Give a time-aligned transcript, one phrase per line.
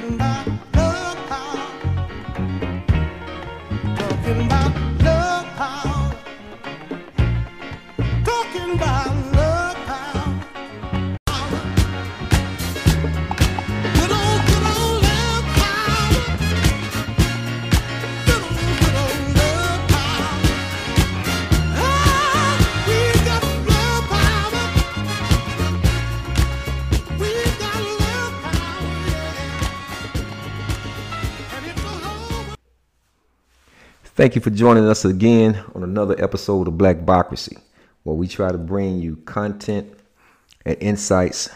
[0.00, 0.29] Talking about
[34.20, 37.56] Thank you for joining us again on another episode of Black Bocracy,
[38.02, 39.98] where we try to bring you content
[40.66, 41.48] and insights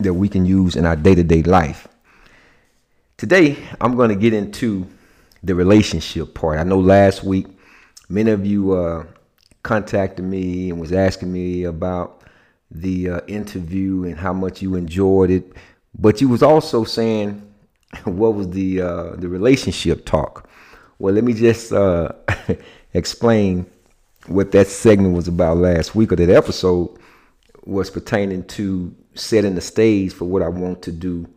[0.00, 1.88] that we can use in our day to day life.
[3.16, 4.86] Today, I'm going to get into
[5.42, 6.58] the relationship part.
[6.58, 7.46] I know last week,
[8.10, 9.06] many of you uh,
[9.62, 12.24] contacted me and was asking me about
[12.70, 15.50] the uh, interview and how much you enjoyed it,
[15.98, 17.40] but you was also saying
[18.04, 20.46] what was the uh, the relationship talk.
[20.98, 22.12] Well, let me just uh,
[22.94, 23.66] explain
[24.26, 26.96] what that segment was about last week, or that episode
[27.64, 31.28] was pertaining to setting the stage for what I want to do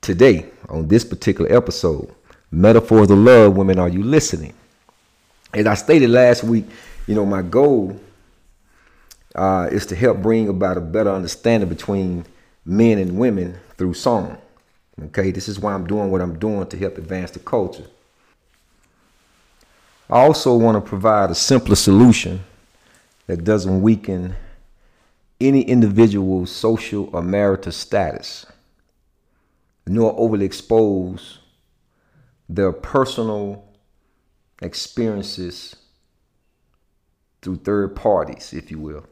[0.00, 2.14] today on this particular episode.
[2.50, 4.54] Metaphors of love, women, are you listening?
[5.52, 6.66] As I stated last week,
[7.06, 7.98] you know, my goal
[9.34, 12.24] uh, is to help bring about a better understanding between
[12.64, 14.38] men and women through song.
[15.06, 17.86] Okay, this is why I'm doing what I'm doing to help advance the culture.
[20.10, 22.44] I also want to provide a simpler solution
[23.26, 24.34] that doesn't weaken
[25.40, 28.46] any individual's social or marital status,
[29.86, 31.38] nor overly expose
[32.48, 33.64] their personal
[34.60, 35.76] experiences
[37.42, 39.06] through third parties, if you will.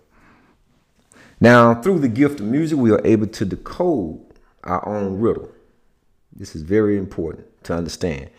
[1.40, 4.20] Now, through the gift of music, we are able to decode
[4.62, 5.50] our own riddle.
[6.34, 8.30] This is very important to understand.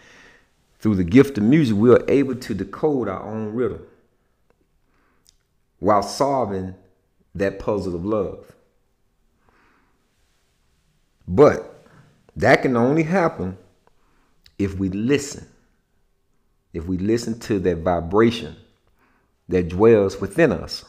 [0.84, 3.80] Through the gift of music, we are able to decode our own riddle
[5.80, 6.76] while solving
[7.34, 8.52] that puzzle of love.
[11.26, 11.86] But
[12.36, 13.58] that can only happen
[14.60, 15.48] if we listen.
[16.74, 18.58] If we listen to that vibration
[19.48, 20.84] that dwells within us.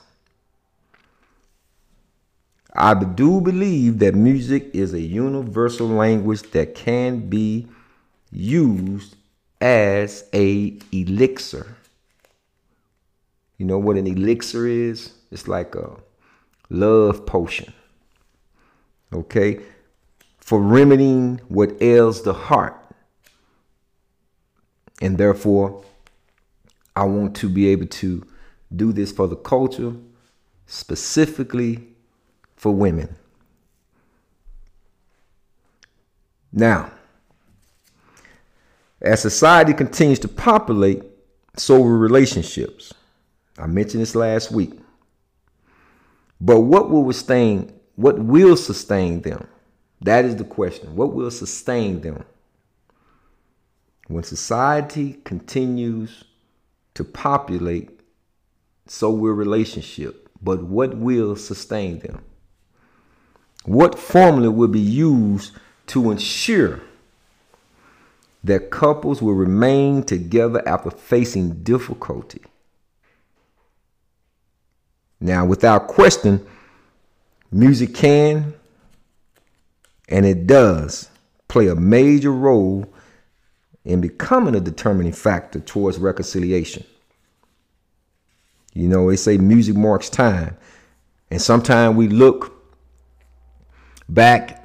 [2.75, 7.69] I do believe that music is a universal language that can be
[8.33, 9.15] used
[9.61, 11.77] as a elixir.
[13.59, 15.13] You know what an elixir is?
[15.31, 15.97] It's like a
[16.71, 17.73] love potion.
[19.13, 19.61] Okay?
[20.39, 22.79] For remedying what ails the heart.
[25.01, 25.85] And therefore,
[26.97, 28.25] I want to be able to
[28.75, 29.95] do this for the culture,
[30.67, 31.89] specifically
[32.57, 33.17] for women.
[36.53, 36.93] Now,
[39.05, 41.03] as society continues to populate,
[41.57, 42.93] so will relationships.
[43.59, 44.73] I mentioned this last week.
[46.41, 49.47] But what will sustain what will sustain them?
[50.01, 50.97] That is the question.
[50.97, 52.25] What will sustain them?
[54.09, 56.25] When society continues
[56.95, 58.01] to populate,
[58.87, 60.29] so will relationship.
[60.43, 62.23] But what will sustain them?
[63.65, 65.53] What formula will be used
[65.87, 66.83] to ensure
[68.45, 72.43] that couples will remain together after facing difficulty?
[75.21, 76.47] Now, without question,
[77.51, 78.55] music can
[80.09, 81.09] and it does
[81.49, 82.87] play a major role
[83.85, 86.85] in becoming a determining factor towards reconciliation.
[88.75, 90.57] You know, they say music marks time.
[91.31, 92.53] And sometimes we look
[94.09, 94.64] back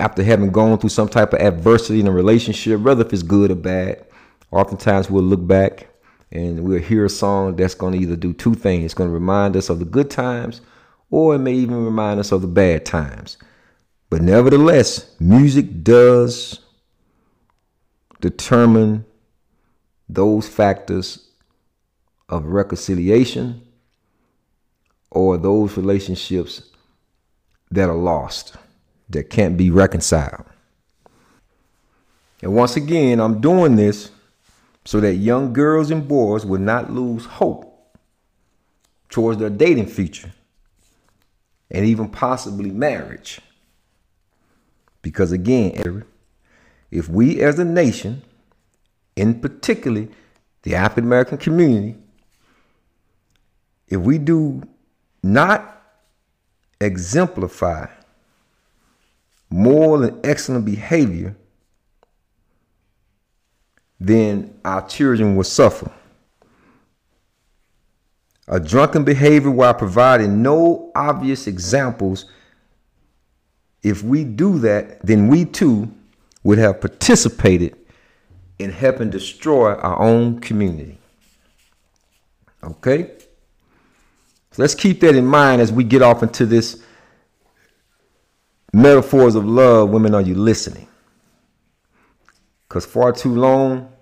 [0.00, 3.50] after having gone through some type of adversity in a relationship, whether if it's good
[3.50, 4.04] or bad.
[4.50, 5.88] Oftentimes we'll look back
[6.32, 8.86] and we'll hear a song that's going to either do two things.
[8.86, 10.62] It's going to remind us of the good times,
[11.10, 13.36] or it may even remind us of the bad times.
[14.08, 16.60] But nevertheless, music does
[18.20, 19.04] determine
[20.08, 21.28] those factors
[22.28, 23.62] of reconciliation
[25.10, 26.70] or those relationships
[27.70, 28.56] that are lost,
[29.10, 30.44] that can't be reconciled.
[32.42, 34.10] And once again, I'm doing this
[34.84, 37.66] so that young girls and boys will not lose hope
[39.10, 40.32] towards their dating future
[41.70, 43.40] and even possibly marriage.
[45.02, 46.04] Because again,
[46.90, 48.22] if we as a nation,
[49.16, 50.08] in particularly
[50.62, 51.96] the African American community,
[53.88, 54.62] if we do
[55.22, 55.82] not
[56.80, 57.86] exemplify
[59.50, 61.36] moral and excellent behavior,
[63.98, 65.90] then our children will suffer.
[68.48, 72.24] A drunken behavior while providing no obvious examples.
[73.82, 75.92] If we do that, then we too
[76.42, 77.76] would have participated
[78.58, 80.98] in helping destroy our own community.
[82.62, 83.12] Okay?
[84.52, 86.82] So let's keep that in mind as we get off into this
[88.72, 89.90] metaphors of love.
[89.90, 90.86] Women, are you listening?
[92.68, 93.92] Because far too long,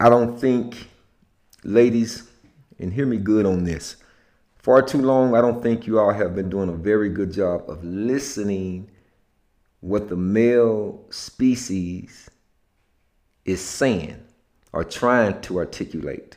[0.00, 0.88] I don't think,
[1.64, 2.28] ladies,
[2.78, 3.96] and hear me good on this.
[4.56, 7.68] Far too long, I don't think you all have been doing a very good job
[7.68, 8.90] of listening
[9.80, 12.28] what the male species
[13.44, 14.20] is saying
[14.72, 16.36] or trying to articulate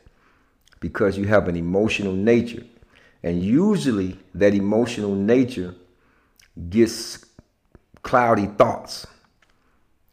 [0.79, 2.63] because you have an emotional nature.
[3.23, 5.75] And usually that emotional nature
[6.69, 7.25] gets
[8.03, 9.07] cloudy thoughts.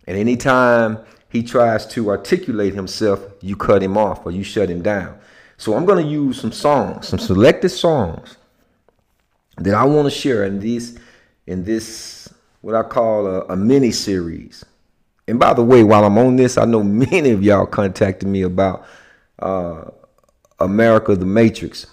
[0.07, 0.99] And anytime
[1.29, 5.19] he tries to articulate himself, you cut him off or you shut him down.
[5.57, 8.37] So I'm going to use some songs, some selected songs
[9.59, 10.97] that I want to share in this
[11.47, 12.29] in this
[12.61, 14.65] what I call a, a mini series.
[15.27, 18.43] And by the way, while I'm on this, I know many of y'all contacted me
[18.43, 18.87] about
[19.41, 19.91] uh,
[20.61, 21.87] America the Matrix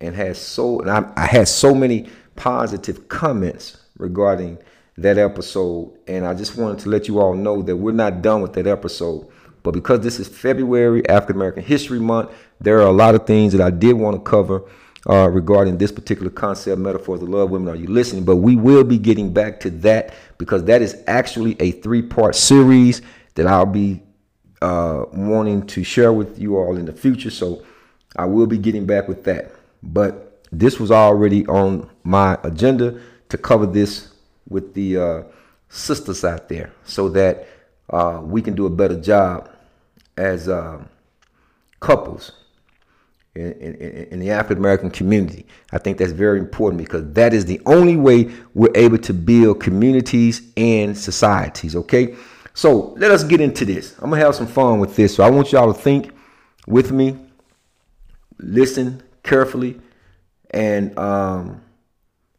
[0.00, 4.58] and has so and I, I had so many positive comments regarding
[4.96, 5.96] that episode.
[6.06, 8.66] And I just wanted to let you all know that we're not done with that
[8.66, 9.28] episode.
[9.62, 12.30] But because this is February, African American History Month,
[12.60, 14.62] there are a lot of things that I did want to cover
[15.08, 17.50] uh, regarding this particular concept, metaphors of love.
[17.50, 18.24] Women, are you listening?
[18.24, 22.34] But we will be getting back to that because that is actually a three part
[22.34, 23.02] series
[23.34, 24.02] that I'll be
[24.62, 27.30] uh, wanting to share with you all in the future.
[27.30, 27.64] So
[28.16, 29.52] I will be getting back with that.
[29.82, 34.08] But this was already on my agenda to cover this
[34.48, 35.22] with the uh,
[35.68, 37.46] sisters out there so that
[37.90, 39.50] uh, we can do a better job
[40.16, 40.82] as uh,
[41.80, 42.32] couples
[43.34, 43.74] in, in,
[44.10, 45.46] in the African American community.
[45.72, 49.60] I think that's very important because that is the only way we're able to build
[49.60, 51.76] communities and societies.
[51.76, 52.16] Okay,
[52.54, 53.94] so let us get into this.
[53.98, 55.14] I'm gonna have some fun with this.
[55.14, 56.12] So I want y'all to think
[56.66, 57.16] with me,
[58.38, 59.80] listen carefully,
[60.50, 61.60] and um,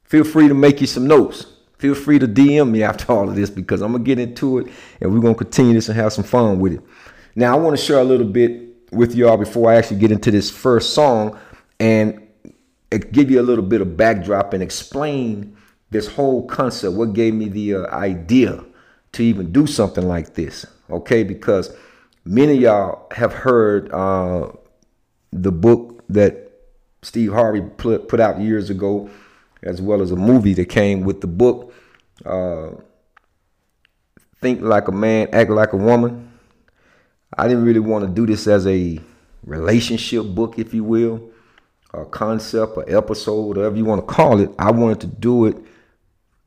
[0.09, 1.45] feel free to make you some notes
[1.79, 4.67] feel free to DM me after all of this because I'm gonna get into it
[5.01, 6.81] and we're gonna continue this and have some fun with it.
[7.35, 10.29] Now, I want to share a little bit with y'all before I actually get into
[10.29, 11.39] this first song
[11.79, 12.27] and
[13.11, 15.55] give you a little bit of backdrop and explain
[15.89, 16.95] this whole concept.
[16.95, 18.63] What gave me the uh, idea
[19.13, 20.65] to even do something like this?
[20.89, 21.73] Okay, because
[22.25, 24.51] many of y'all have heard uh,
[25.31, 26.51] the book that
[27.03, 29.09] Steve Harvey put, put out years ago
[29.63, 31.73] as well as a movie that came with the book.
[32.25, 32.71] Uh,
[34.41, 36.31] Think like a man, act like a woman.
[37.37, 38.99] I didn't really want to do this as a
[39.43, 41.29] relationship book, if you will,
[41.93, 44.49] a concept, an episode, whatever you want to call it.
[44.57, 45.57] I wanted to do it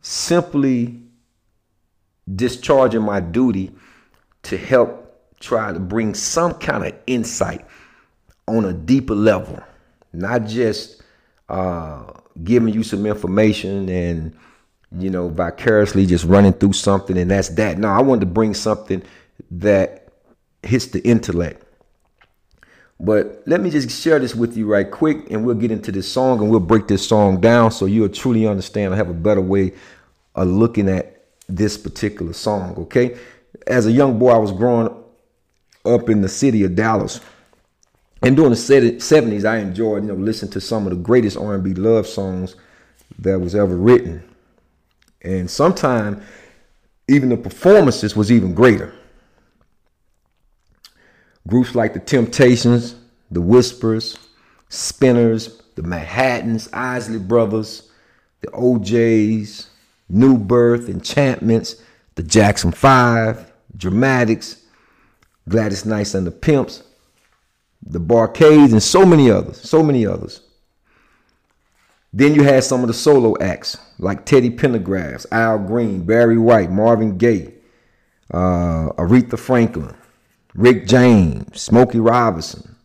[0.00, 1.03] simply
[2.35, 3.73] discharging my duty
[4.44, 7.67] to help try to bring some kind of insight
[8.49, 9.62] on a deeper level,
[10.12, 11.01] not just
[11.49, 12.05] uh,
[12.43, 14.37] giving you some information and
[14.99, 17.79] you know vicariously just running through something and that's that.
[17.79, 19.03] No, I wanted to bring something
[19.51, 20.08] that
[20.63, 21.65] hits the intellect.
[23.01, 26.11] But let me just share this with you right quick and we'll get into this
[26.11, 29.41] song and we'll break this song down so you'll truly understand I have a better
[29.41, 29.72] way
[30.37, 33.19] of looking at this particular song, okay?
[33.67, 34.89] As a young boy, I was growing
[35.84, 37.20] up in the city of Dallas
[38.22, 41.74] and during the 70s i enjoyed you know listening to some of the greatest r&b
[41.74, 42.56] love songs
[43.19, 44.22] that was ever written.
[45.22, 46.22] And sometimes
[47.08, 48.94] even the performances was even greater.
[51.48, 52.96] Groups like the temptations
[53.31, 54.19] the whispers
[54.69, 57.91] spinners the manhattans isley brothers
[58.43, 59.70] the O'Jays
[60.08, 61.76] new birth enchantments
[62.14, 64.62] the jackson five dramatics
[65.48, 66.82] gladys knights and the Pips
[67.84, 70.41] the Bar-Kays, and so many others, so many others.
[72.12, 76.70] Then you had some of the solo acts like Teddy Pendergrass, Al Green, Barry White,
[76.70, 77.55] Marvin Gaye,
[78.32, 79.94] uh, Aretha Franklin,
[80.55, 82.77] Rick James, Smokey Robinson.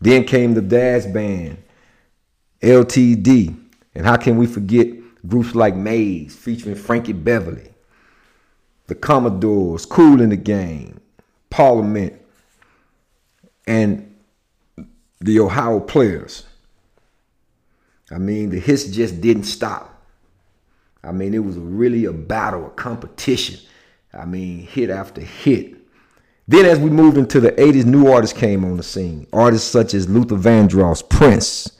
[0.00, 1.58] Then came the Dazz Band,
[2.62, 3.56] LTD,
[3.94, 4.88] and how can we forget
[5.26, 7.68] groups like Maze featuring Frankie Beverly,
[8.86, 11.00] the Commodores, Kool and the Gang,
[11.50, 12.20] Parliament,
[13.66, 14.07] and
[15.20, 16.44] the Ohio players.
[18.10, 19.94] I mean, the hits just didn't stop.
[21.02, 23.60] I mean, it was really a battle, a competition.
[24.12, 25.76] I mean, hit after hit.
[26.46, 29.26] Then, as we moved into the 80s, new artists came on the scene.
[29.32, 31.78] Artists such as Luther Vandross, Prince,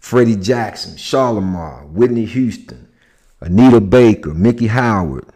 [0.00, 2.88] Freddie Jackson, Shalamar, Whitney Houston,
[3.40, 5.26] Anita Baker, Miki Howard,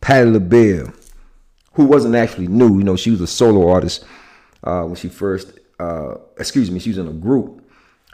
[0.00, 0.92] Patti LaBelle,
[1.74, 2.78] who wasn't actually new.
[2.78, 4.04] You know, she was a solo artist
[4.64, 7.62] uh, when she first, uh, excuse me, she was in a group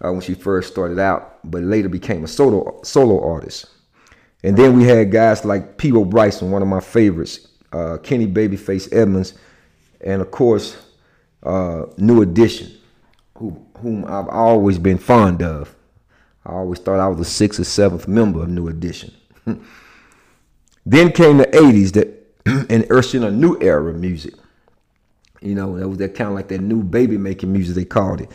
[0.05, 3.67] uh, when she first started out, but later became a solo solo artist.
[4.45, 8.93] And then we had guys like Peabo Bryson, one of my favorites, uh, Kenny Babyface
[8.93, 9.35] Edmonds,
[10.01, 10.77] and of course,
[11.43, 12.73] uh, New Edition,
[13.37, 15.75] who, whom I've always been fond of.
[16.47, 19.13] I always thought I was the sixth or seventh member of New Edition.
[20.87, 22.19] then came the 80s that
[22.71, 24.35] and in a new era of music.
[25.41, 28.21] You know, that was that kind of like that new baby making music they called
[28.21, 28.31] it.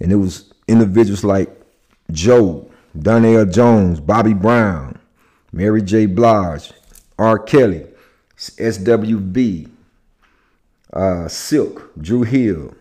[0.00, 1.50] And it was individuals like
[2.10, 4.98] Joe, Donell Jones, Bobby Brown,
[5.52, 6.06] Mary J.
[6.06, 6.72] Blige,
[7.18, 7.38] R.
[7.38, 7.86] Kelly,
[8.36, 9.70] SWV,
[10.92, 12.74] uh, Silk, Dru Hill,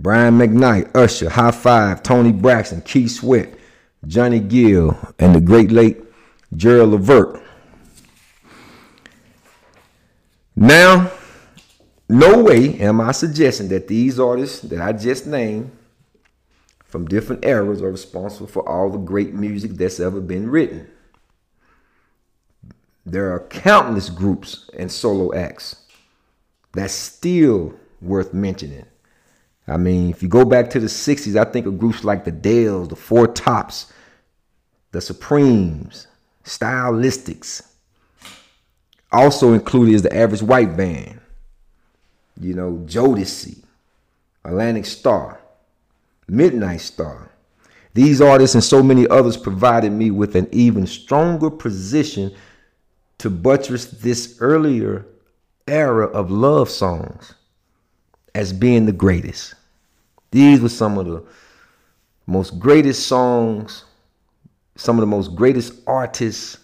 [0.00, 3.54] Brian McKnight, Usher, High Five, Toni Braxton, Keith Sweat,
[4.06, 6.02] Johnny Gill, and the great late
[6.56, 7.42] Gerald Levert.
[10.56, 11.10] Now,
[12.12, 15.70] no way am I suggesting that these artists that I just named
[16.84, 20.86] from different eras are responsible for all the great music that's ever been written.
[23.06, 25.86] There are countless groups and solo acts
[26.74, 28.84] that's still worth mentioning.
[29.66, 32.30] I mean, if you go back to the 60s, I think of groups like the
[32.30, 33.90] Dells, the Four Tops,
[34.90, 36.08] the Supremes,
[36.44, 37.62] Stylistics.
[39.10, 41.21] Also included is the Average White Band,
[42.44, 43.62] you know, Jodeci,
[44.44, 45.40] Atlantic Starr,
[46.28, 47.30] Midnight Star.
[47.94, 52.34] These artists and so many others provided me with an even stronger position
[53.18, 55.06] to buttress this earlier
[55.66, 57.34] era of love songs
[58.34, 59.54] as being the greatest.
[60.30, 61.22] These were some of the
[62.26, 63.84] most greatest songs,
[64.76, 66.58] some of the most greatest artists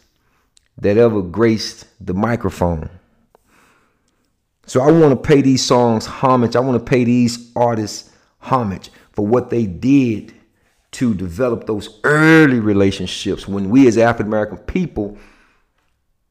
[0.79, 2.89] that ever graced the microphone.
[4.69, 6.55] So I want to pay these songs homage.
[6.55, 10.35] I want to pay these artists homage for what they did
[10.93, 15.17] to develop those early relationships when we as African American people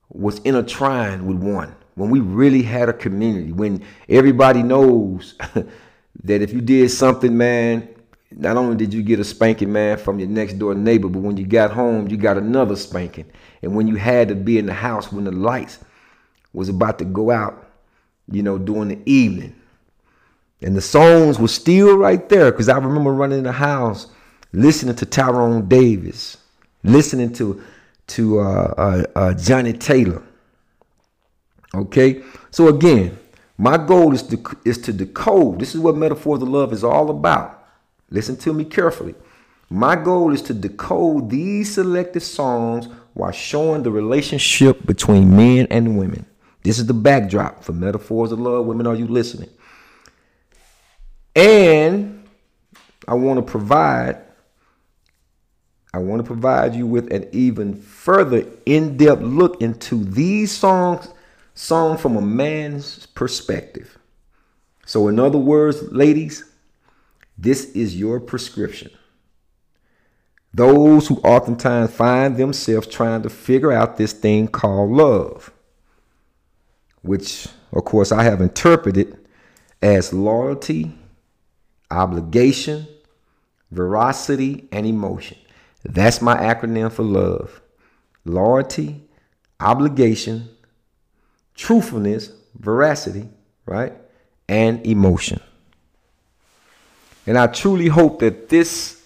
[0.09, 1.75] was intertwined with one.
[1.95, 5.33] When we really had a community, when everybody knows
[6.23, 7.89] that if you did something, man,
[8.29, 11.37] not only did you get a spanking, man, from your next door neighbor, but when
[11.37, 13.25] you got home, you got another spanking.
[13.63, 15.79] And when you had to be in the house when the lights
[16.53, 17.66] was about to go out,
[18.31, 19.55] you know, during the evening,
[20.61, 24.07] and the songs were still right there because I remember running in the house
[24.53, 26.37] listening to Tyrone Davis,
[26.83, 27.61] listening to
[28.07, 30.23] to uh, uh, uh, Johnnie Taylor.
[31.75, 33.17] Okay, so again,
[33.57, 35.59] my goal is to is to decode.
[35.59, 37.65] This is what metaphors of love is all about.
[38.09, 39.15] Listen to me carefully.
[39.69, 45.97] My goal is to decode these selected songs while showing the relationship between men and
[45.97, 46.25] women.
[46.67, 48.65] This is the backdrop for metaphors of love.
[48.65, 49.49] Women, are you listening?
[51.33, 52.27] And
[53.07, 54.21] I want to provide
[55.93, 61.07] I want to provide you with an even further in-depth look into these songs
[61.53, 63.97] sung from a man's perspective.
[64.85, 66.43] So in other words, ladies,
[67.37, 68.91] this is your prescription.
[70.53, 75.53] Those who oftentimes find themselves trying to figure out this thing called love,
[77.07, 79.17] which of course I have interpreted
[79.81, 80.93] as loyalty,
[81.89, 82.87] obligation,
[83.71, 85.37] veracity, and emotion.
[85.83, 87.61] That's my acronym for love
[88.25, 89.01] loyalty,
[89.61, 90.49] obligation,
[91.55, 93.29] truthfulness, veracity,
[93.65, 93.93] right?
[94.49, 95.39] And emotion.
[97.25, 99.01] And I truly hope that this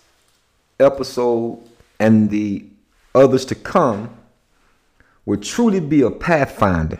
[0.79, 1.59] episode
[1.99, 2.65] and the
[3.13, 4.15] others to come
[5.25, 6.99] will truly be a pathfinder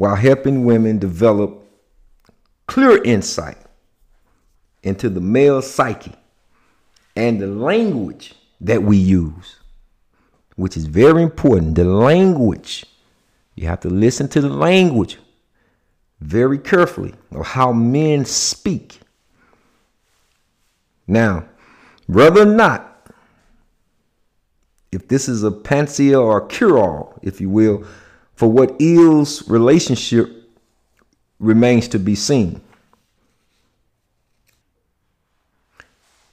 [0.00, 1.62] while helping women develop
[2.66, 3.58] clear insight
[4.82, 6.14] into the male psyche
[7.14, 9.56] and the language that we use,
[10.56, 11.74] which is very important.
[11.74, 12.86] The language,
[13.56, 15.18] you have to listen to the language
[16.18, 19.00] very carefully of how men speak.
[21.06, 21.44] Now,
[22.06, 23.06] whether or not,
[24.90, 27.84] if this is a panacea or a cure all, if you will,
[28.40, 30.48] for what ills relationship
[31.38, 32.58] remains to be seen.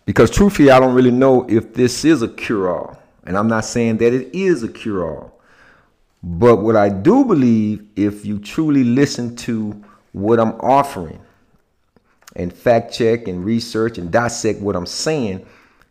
[0.06, 2.98] Because truthfully, I don't really know if this is a cure all.
[3.26, 5.42] And I'm not saying that it is a cure all.
[6.24, 9.84] But what I do believe, if you truly listen to
[10.14, 11.20] what I'm offering
[12.38, 15.46] and fact check and research and dissect what I'm saying,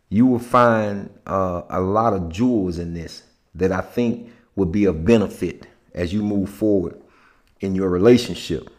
[0.08, 3.23] you will find uh, a lot of jewels in this
[3.54, 5.66] that I think will be of benefit
[5.97, 7.00] as you move forward
[7.61, 8.71] in your relationship.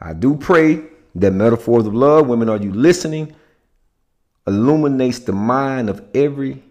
[0.00, 0.82] I do pray
[1.16, 3.34] that Metaphors of Love, Women Are You Listening,
[4.46, 6.62] illuminates the mind of every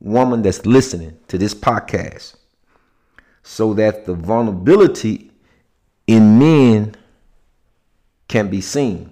[0.00, 2.36] woman that's listening to this podcast
[3.42, 5.30] so that the vulnerability
[6.06, 6.94] in men
[8.28, 9.10] can be seen.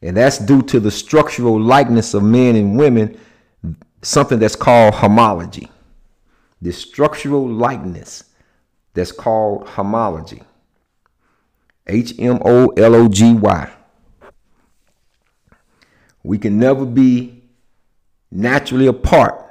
[0.00, 3.18] And that's due to the structural likeness of men and women,
[4.02, 5.70] something that's called homology.
[6.60, 8.24] this structural likeness
[8.94, 10.42] that's called homology.
[11.86, 13.70] H M O L O G Y.
[16.24, 17.42] We can never be
[18.30, 19.44] naturally apart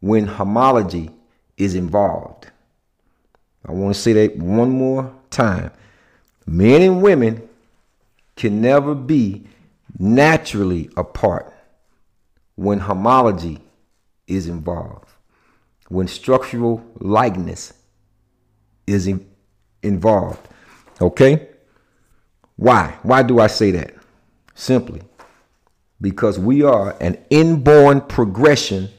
[0.00, 1.10] when homology
[1.56, 2.50] is involved.
[3.66, 5.70] I want to say that one more time.
[6.46, 7.48] Men and women
[8.36, 9.46] can never be
[9.98, 11.53] naturally apart
[12.56, 13.60] when homology
[14.26, 15.10] is involved,
[15.88, 17.72] when structural likeness
[18.86, 19.26] is in,
[19.82, 20.48] involved.
[21.00, 21.48] Okay?
[22.56, 22.96] Why?
[23.02, 23.94] Why do I say that?
[24.54, 25.02] Simply
[26.00, 28.90] because we are an inborn progression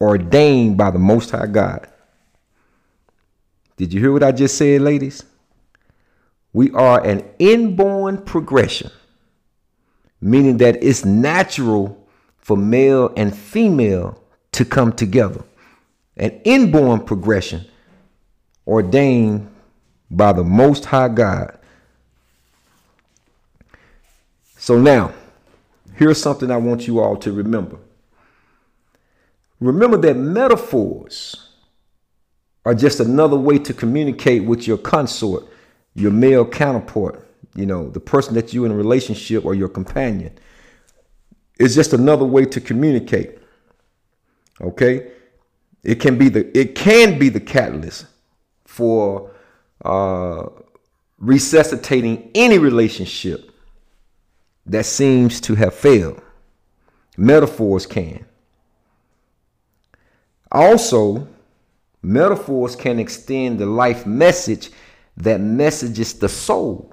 [0.00, 1.88] ordained by the Most High God.
[3.76, 5.22] Did you hear what I just said, ladies?
[6.52, 8.90] We are an inborn progression,
[10.20, 12.06] meaning that it's natural
[12.38, 15.42] for male and female to come together.
[16.16, 17.66] An inborn progression
[18.66, 19.50] ordained
[20.10, 21.58] by the Most High God.
[24.56, 25.12] So now,
[25.94, 27.78] here's something I want you all to remember.
[29.60, 31.50] Remember that metaphors
[32.64, 35.44] are just another way to communicate with your consort,
[35.94, 37.25] your male counterpart,
[37.56, 40.38] you know, the person that you're in a relationship or your companion.
[41.58, 43.38] It's just another way to communicate.
[44.60, 45.10] Okay?
[45.82, 48.06] It can be the it can be the catalyst
[48.64, 49.30] for
[49.84, 50.48] uh,
[51.18, 53.50] resuscitating any relationship
[54.66, 56.20] that seems to have failed.
[57.16, 58.26] Metaphors can.
[60.50, 61.26] Also,
[62.02, 64.70] metaphors can extend the life message
[65.16, 66.92] that messages the soul.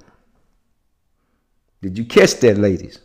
[1.84, 2.98] Did you catch that, ladies?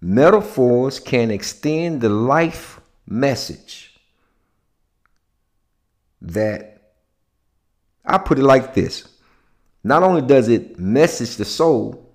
[0.00, 3.96] Metaphors can extend the life message
[6.20, 6.82] that
[8.04, 9.06] I put it like this.
[9.84, 12.12] Not only does it message the soul,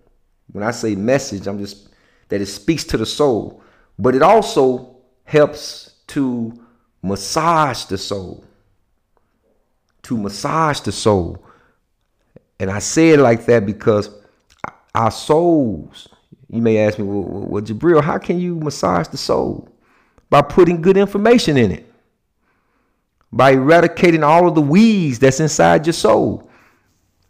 [0.51, 1.87] when I say message, I'm just
[2.27, 3.63] that it speaks to the soul,
[3.97, 6.51] but it also helps to
[7.01, 8.43] massage the soul.
[10.01, 11.45] To massage the soul.
[12.59, 14.09] And I say it like that because
[14.97, 16.09] our souls,
[16.49, 19.69] you may ask me, well, well, Jabril, how can you massage the soul?
[20.29, 21.93] By putting good information in it,
[23.31, 26.49] by eradicating all of the weeds that's inside your soul,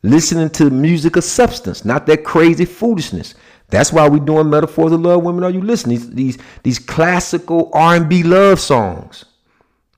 [0.01, 3.35] listening to music of substance, not that crazy foolishness.
[3.69, 5.23] That's why we're doing metaphors of love.
[5.23, 5.97] Women, are you listening?
[5.97, 9.25] These these, these classical R&B love songs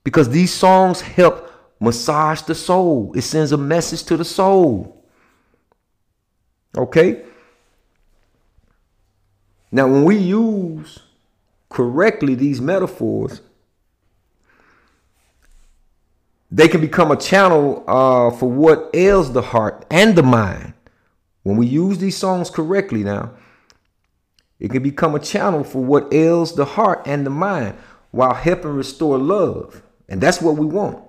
[0.03, 3.13] because these songs help massage the soul.
[3.15, 5.05] It sends a message to the soul.
[6.75, 7.25] Okay?
[9.71, 10.99] Now, when we use
[11.69, 13.41] correctly these metaphors,
[16.51, 20.73] they can become a channel uh, for what ails the heart and the mind.
[21.43, 23.31] When we use these songs correctly now,
[24.59, 27.77] it can become a channel for what ails the heart and the mind
[28.11, 29.83] while helping restore love.
[30.09, 31.03] And that's what we want.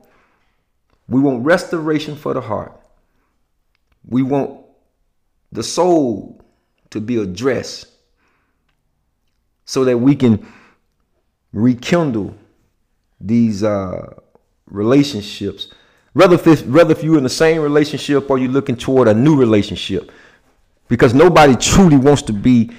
[1.09, 2.79] We want restoration for the heart.
[4.07, 4.61] We want
[5.51, 6.41] the soul
[6.91, 7.90] to be addressed
[9.71, 10.45] so that we can
[11.53, 12.35] rekindle
[13.21, 14.15] these uh,
[14.67, 15.69] relationships.
[16.13, 19.37] Rather, if, whether if you're in the same relationship or you're looking toward a new
[19.37, 20.11] relationship.
[20.89, 22.73] Because nobody truly wants to be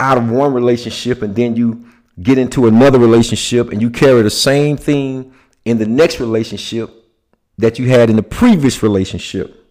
[0.00, 1.86] out of one relationship and then you
[2.20, 5.32] get into another relationship and you carry the same thing
[5.64, 6.90] in the next relationship
[7.56, 9.64] that you had in the previous relationship.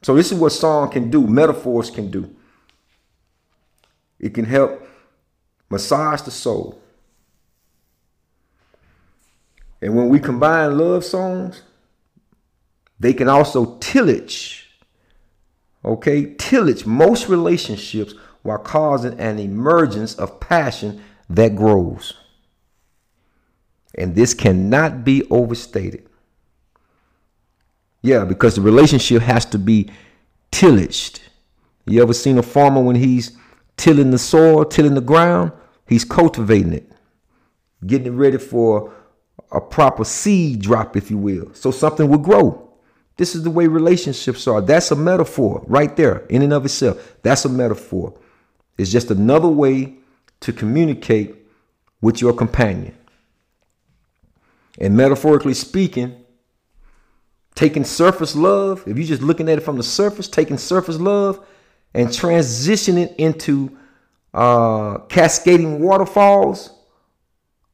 [0.00, 2.34] So this is what song can do, metaphors can do.
[4.18, 4.88] It can help
[5.70, 6.80] massage the soul.
[9.80, 11.62] And when we combine love songs,
[12.98, 14.70] they can also tillage.
[15.84, 22.14] Okay, tillage most relationships while causing an emergence of passion that grows.
[23.94, 26.08] And this cannot be overstated.
[28.02, 29.90] Yeah, because the relationship has to be
[30.50, 31.20] tillaged.
[31.86, 33.36] You ever seen a farmer when he's
[33.76, 35.52] tilling the soil, tilling the ground?
[35.88, 36.92] He's cultivating it,
[37.86, 38.92] getting it ready for
[39.50, 41.54] a proper seed drop, if you will.
[41.54, 42.70] So something will grow.
[43.16, 44.60] This is the way relationships are.
[44.60, 47.16] That's a metaphor right there, in and of itself.
[47.22, 48.18] That's a metaphor.
[48.76, 49.94] It's just another way
[50.40, 51.34] to communicate
[52.00, 52.94] with your companion.
[54.80, 56.24] And metaphorically speaking,
[57.56, 61.44] taking surface love, if you're just looking at it from the surface, taking surface love
[61.94, 63.76] and transitioning into
[64.38, 66.70] uh, cascading waterfalls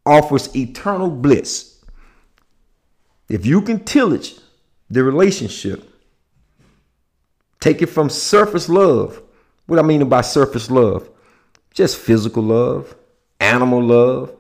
[0.07, 1.85] offers eternal bliss.
[3.29, 4.37] If you can tillage
[4.91, 5.89] the relationship,
[7.61, 9.23] take it from surface love.
[9.67, 11.09] What I mean by surface love,
[11.73, 12.95] just physical love,
[13.41, 14.35] animal love.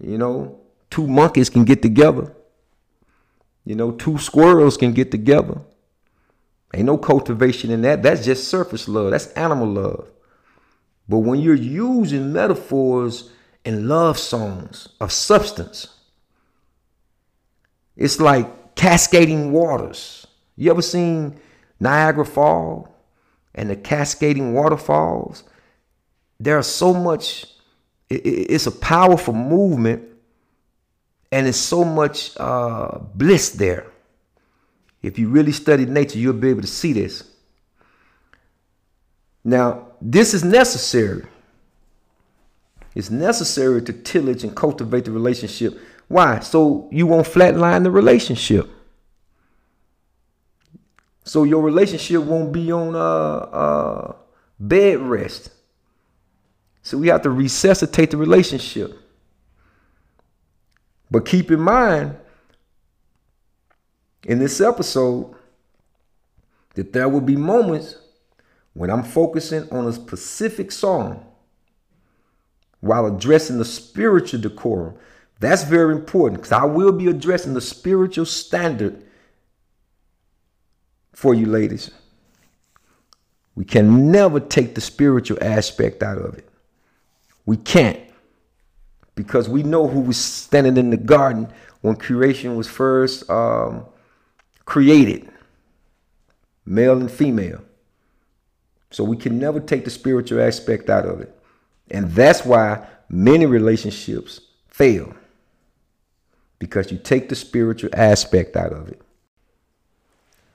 [0.00, 0.60] You know,
[0.90, 2.34] two monkeys can get together
[3.68, 5.60] you know, two squirrels can get together.
[6.72, 8.02] Ain't no cultivation in that.
[8.02, 9.10] That's just surface love.
[9.10, 10.10] That's animal love.
[11.08, 13.30] But when you're using metaphors
[13.64, 15.88] and love songs of substance,
[17.96, 20.26] it's like cascading waters.
[20.56, 21.40] You ever seen
[21.80, 22.94] Niagara Fall
[23.54, 25.44] and the cascading waterfalls?
[26.38, 27.46] There's so much,
[28.10, 30.04] it's a powerful movement
[31.32, 33.86] and it's so much uh, bliss there.
[35.02, 37.24] If you really study nature, you'll be able to see this.
[39.48, 41.24] Now, this is necessary.
[42.94, 45.80] It's necessary to tillage and cultivate the relationship.
[46.06, 46.40] Why?
[46.40, 48.68] So you won't flatline the relationship.
[51.24, 54.16] So your relationship won't be on uh, uh,
[54.60, 55.50] bed rest.
[56.82, 58.98] So we have to resuscitate the relationship.
[61.10, 62.18] But keep in mind,
[64.24, 65.34] in this episode,
[66.74, 67.96] that there will be moments
[68.78, 71.26] when I'm focusing on a specific song
[72.78, 74.94] while addressing the spiritual decorum.
[75.40, 79.02] That's very important because I will be addressing the spiritual standard
[81.12, 81.90] for you ladies.
[83.56, 86.48] We can never take the spiritual aspect out of it.
[87.46, 87.98] We can't
[89.16, 91.48] because we know who was standing in the garden
[91.80, 93.86] when creation was first um,
[94.64, 95.28] created
[96.64, 97.64] male and female.
[98.90, 101.34] So we can never take the spiritual aspect out of it.
[101.90, 105.14] And that's why many relationships fail
[106.58, 109.00] because you take the spiritual aspect out of it.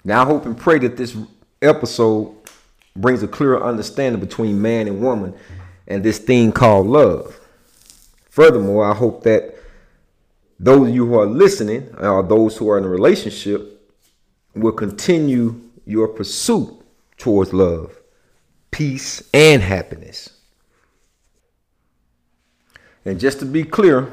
[0.04, 1.16] Now, I hope and pray that this
[1.62, 2.36] episode
[2.96, 5.34] brings a clearer understanding between man and woman
[5.88, 7.40] and this thing called love.
[8.30, 9.56] Furthermore, I hope that
[10.60, 13.92] those of you who are listening, or those who are in a relationship,
[14.56, 16.70] will continue your pursuit
[17.18, 17.96] towards love,
[18.74, 20.30] peace, and happiness.
[23.06, 24.12] And just to be clear,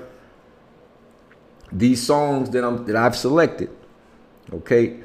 [1.73, 3.71] these songs that I'm that I've selected,
[4.53, 5.01] okay,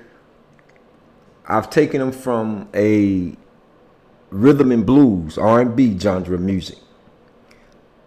[1.47, 3.35] I've taken them from a
[4.29, 6.77] rhythm and blues, R&B genre music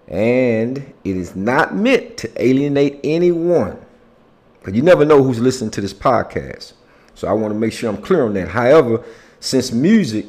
[0.08, 3.78] and it is not meant to alienate anyone
[4.58, 6.72] because you never know who's listening to this podcast.
[7.14, 8.48] So I want to make sure I'm clear on that.
[8.48, 9.04] However,
[9.40, 10.26] since music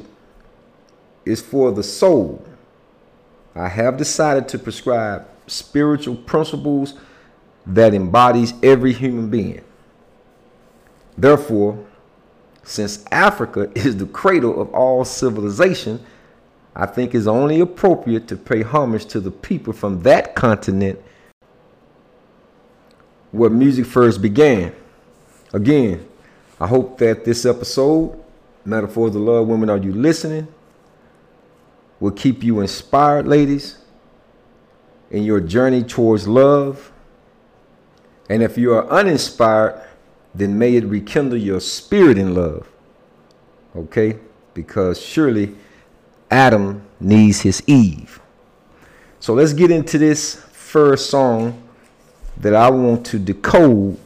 [1.24, 2.44] is for the soul,
[3.54, 6.94] I have decided to prescribe spiritual principles
[7.66, 9.62] that embodies every human being.
[11.18, 11.84] Therefore,
[12.62, 16.04] since Africa is the cradle of all civilization,
[16.74, 21.00] I think it's only appropriate to pay homage to the people from that continent
[23.32, 24.72] where music first began.
[25.52, 26.06] Again,
[26.60, 28.18] I hope that this episode,
[28.64, 30.46] Metaphors of Love, Women, Are You Listening?
[32.00, 33.78] Will keep you inspired, ladies,
[35.10, 36.90] in your journey towards love.
[38.28, 39.86] And if you are uninspired,
[40.34, 42.68] then may it rekindle your spirit in love.
[43.76, 44.18] Okay?
[44.54, 45.54] Because surely
[46.30, 48.20] Adam needs his Eve.
[49.18, 51.62] So let's get into this first song
[52.38, 53.98] that I want to decode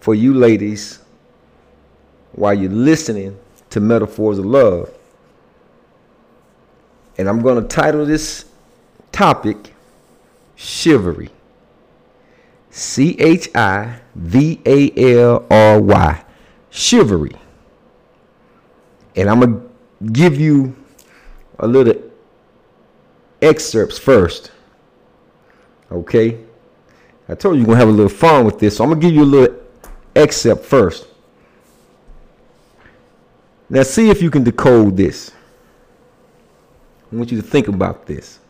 [0.00, 0.98] for you ladies
[2.32, 3.38] while you're listening
[3.70, 4.92] to Metaphors of Love.
[7.16, 8.46] And I'm going to title this
[9.12, 9.74] topic
[10.56, 11.30] Chivalry.
[12.70, 16.24] C H I V A L R Y.
[16.70, 17.36] Chivalry.
[19.14, 20.74] And I'm going to give you
[21.60, 21.94] a little
[23.40, 24.50] excerpts first.
[25.90, 26.40] Okay?
[27.28, 29.00] I told you you're going to have a little fun with this, so I'm going
[29.00, 29.56] to give you a little
[30.14, 31.06] excerpt first.
[33.70, 35.32] Now, see if you can decode this.
[37.12, 38.40] I want you to think about this.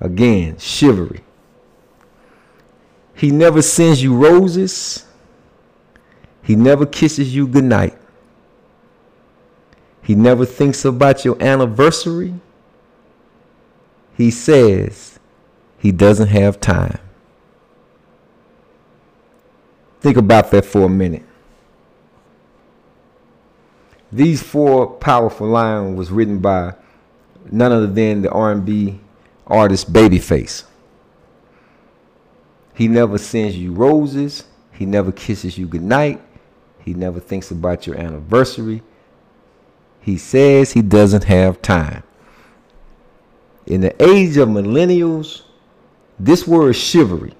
[0.00, 1.20] Again, chivalry.
[3.14, 5.04] He never sends you roses.
[6.42, 7.96] He never kisses you goodnight.
[10.02, 12.34] He never thinks about your anniversary.
[14.16, 15.18] He says
[15.78, 16.98] he doesn't have time.
[20.00, 21.24] Think about that for a minute.
[24.10, 26.74] These four powerful lines was written by
[27.50, 29.00] none other than the R&B
[29.46, 30.64] artist Babyface.
[32.74, 34.44] He never sends you roses.
[34.72, 36.20] He never kisses you goodnight.
[36.84, 38.82] He never thinks about your anniversary.
[40.00, 42.02] He says he doesn't have time.
[43.66, 45.42] In the age of millennials,
[46.18, 47.34] this word chivalry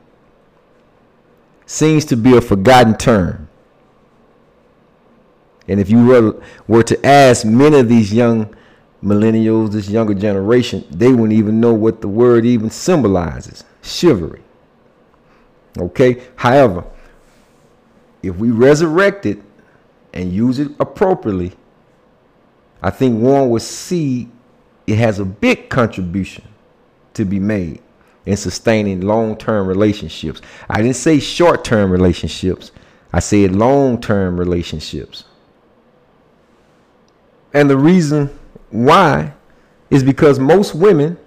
[1.66, 3.48] seems to be a forgotten term.
[5.68, 8.54] And if you were, were to ask many of these young
[9.02, 14.42] millennials, this younger generation, they wouldn't even know what the word even symbolizes chivalry.
[15.78, 16.22] Okay?
[16.36, 16.84] However,
[18.22, 19.40] if we resurrect it
[20.12, 21.52] and use it appropriately,
[22.82, 24.28] I think one would see
[24.86, 26.44] it has a big contribution
[27.14, 27.80] to be made
[28.26, 30.40] in sustaining long term relationships.
[30.68, 32.72] I didn't say short term relationships,
[33.12, 35.24] I said long term relationships.
[37.52, 38.30] And the reason
[38.70, 39.32] why
[39.90, 41.18] is because most women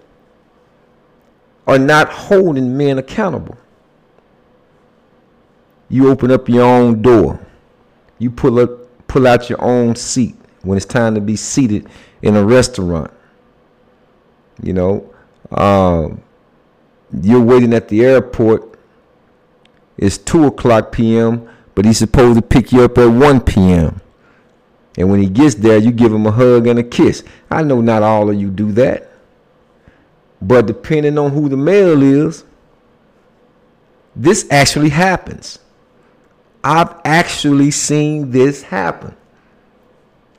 [1.67, 3.57] are not holding men accountable.
[5.89, 7.39] You open up your own door.
[8.19, 8.69] You pull up
[9.07, 11.87] pull out your own seat when it's time to be seated
[12.21, 13.11] in a restaurant.
[14.61, 15.13] You know,
[15.51, 16.21] um,
[17.21, 18.79] you're waiting at the airport.
[19.97, 24.01] It's two o'clock p.m., but he's supposed to pick you up at one p.m.
[24.97, 27.23] And when he gets there, you give him a hug and a kiss.
[27.49, 29.09] I know not all of you do that.
[30.41, 32.43] But depending on who the male is,
[34.15, 35.59] this actually happens.
[36.63, 39.15] I've actually seen this happen.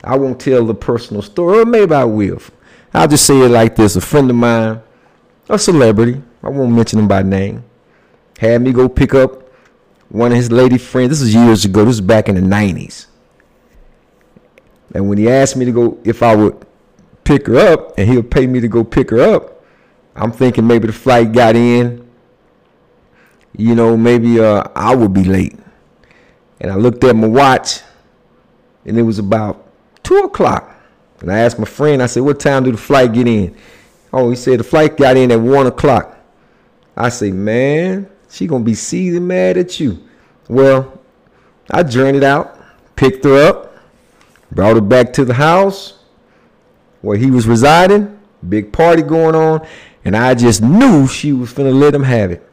[0.02, 2.40] I won't tell the personal story, or maybe I will.
[2.92, 3.96] I'll just say it like this.
[3.96, 4.80] A friend of mine,
[5.48, 7.64] a celebrity, I won't mention him by name,
[8.38, 9.42] had me go pick up
[10.10, 11.10] one of his lady friends.
[11.10, 11.80] This was years ago.
[11.80, 13.06] This was back in the 90s.
[14.92, 16.66] And when he asked me to go, if I would
[17.24, 19.64] pick her up, and he'll pay me to go pick her up,
[20.14, 22.08] I'm thinking maybe the flight got in.
[23.56, 25.56] You know, maybe uh, I would be late.
[26.60, 27.80] And I looked at my watch,
[28.84, 29.66] and it was about
[30.02, 30.74] two o'clock.
[31.20, 33.56] And I asked my friend, I said, what time did the flight get in?
[34.12, 36.18] Oh, he said the flight got in at one o'clock.
[36.96, 39.98] I say, man, she gonna be seething mad at you.
[40.48, 41.00] Well,
[41.70, 42.58] I journeyed out,
[42.94, 43.73] picked her up,
[44.54, 45.98] brought her back to the house
[47.02, 48.18] where he was residing.
[48.48, 49.66] Big party going on,
[50.04, 52.46] and I just knew she was finna let him have it.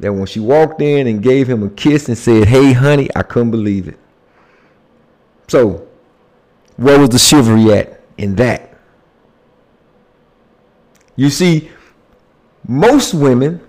[0.00, 3.22] That when she walked in and gave him a kiss and said, "Hey, honey," I
[3.22, 3.98] couldn't believe it.
[5.48, 5.86] So,
[6.76, 8.74] where was the chivalry at in that?
[11.16, 11.70] You see,
[12.66, 13.60] most women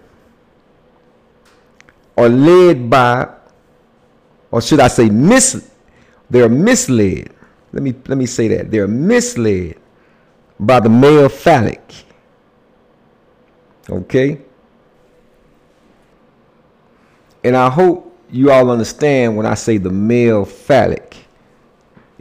[2.18, 3.30] are led by,
[4.52, 5.70] or should I say, mis,
[6.30, 7.35] they're misled.
[7.76, 9.78] Let me let me say that they're misled
[10.60, 11.94] by the male phallic.
[13.90, 14.42] Okay.
[17.44, 21.18] And I hope you all understand when I say the male phallic.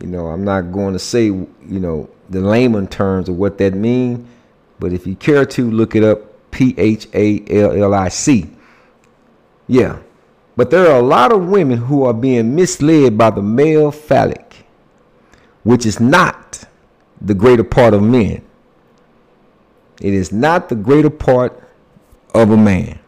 [0.02, 3.74] You know, I'm not going to say, you know, the layman terms of what that
[3.74, 4.26] means,
[4.80, 8.50] but if you care to look it up, P H A L L I C.
[9.68, 10.00] Yeah.
[10.56, 14.43] But there are a lot of women who are being misled by the male phallic,
[15.64, 16.64] which is not
[17.20, 18.42] the greater part of men.
[20.00, 21.60] It is not the greater part
[22.34, 22.98] of a man.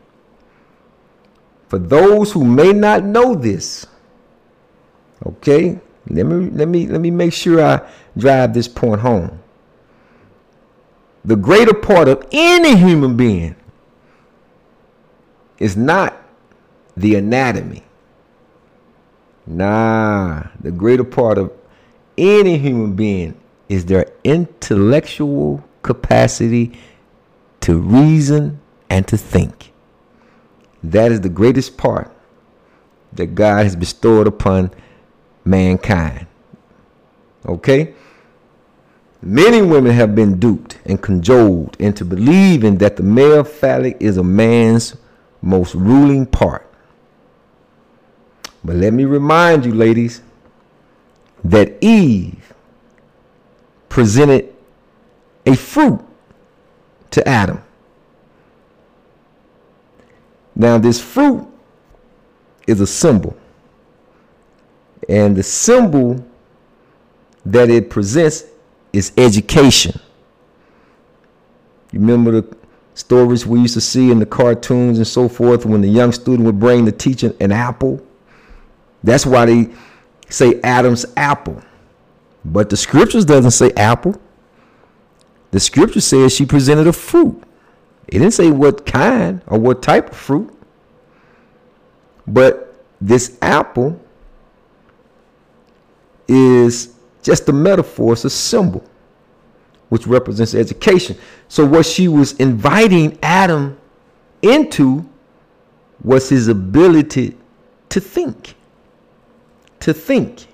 [1.68, 3.86] For those who may not know this,
[5.24, 9.40] okay, let me let me let me make sure I drive this point home.
[11.24, 13.56] The greater part of any human being
[15.58, 16.16] is not
[16.96, 17.82] the anatomy.
[19.44, 21.52] Nah, the greater part of
[22.18, 26.78] any human being is their intellectual capacity
[27.60, 29.72] to reason and to think.
[30.82, 32.12] That is the greatest part
[33.12, 34.70] that God has bestowed upon
[35.44, 36.26] mankind.
[37.46, 37.94] Okay?
[39.22, 44.22] Many women have been duped and cajoled into believing that the male phallic is a
[44.22, 44.96] man's
[45.42, 46.70] most ruling part.
[48.62, 50.22] But let me remind you, ladies,
[51.50, 52.54] that Eve
[53.88, 54.52] presented
[55.44, 56.00] a fruit
[57.10, 57.62] to Adam.
[60.56, 61.46] Now, this fruit
[62.66, 63.36] is a symbol.
[65.08, 66.24] And the symbol
[67.44, 68.44] that it presents
[68.92, 70.00] is education.
[71.92, 72.56] You remember the
[72.94, 76.44] stories we used to see in the cartoons and so forth when the young student
[76.46, 78.04] would bring the teacher an apple?
[79.04, 79.70] That's why they
[80.28, 81.62] say Adam's apple.
[82.44, 84.20] But the scriptures doesn't say apple.
[85.50, 87.42] The scripture says she presented a fruit.
[88.08, 90.52] It didn't say what kind or what type of fruit.
[92.26, 94.00] But this apple
[96.28, 98.84] is just a metaphor, it's a symbol
[99.88, 101.16] which represents education.
[101.48, 103.78] So, what she was inviting Adam
[104.42, 105.08] into
[106.02, 107.36] was his ability
[107.88, 108.54] to think.
[109.80, 110.46] To think.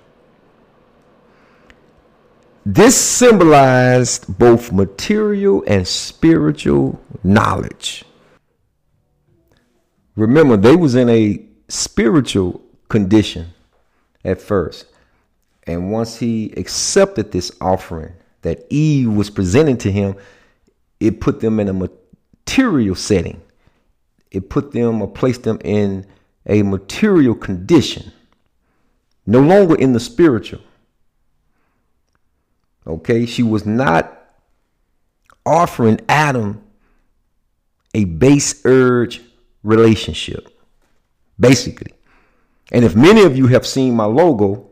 [2.65, 8.05] This symbolized both material and spiritual knowledge.
[10.15, 13.47] Remember, they was in a spiritual condition
[14.23, 14.85] at first.
[15.65, 20.15] And once he accepted this offering that Eve was presenting to him,
[20.99, 23.41] it put them in a material setting.
[24.31, 26.05] It put them or placed them in
[26.45, 28.11] a material condition,
[29.25, 30.61] no longer in the spiritual.
[32.85, 34.19] Okay, she was not
[35.45, 36.61] offering Adam
[37.93, 39.21] a base urge
[39.63, 40.59] relationship,
[41.39, 41.93] basically.
[42.71, 44.69] And if many of you have seen my logo,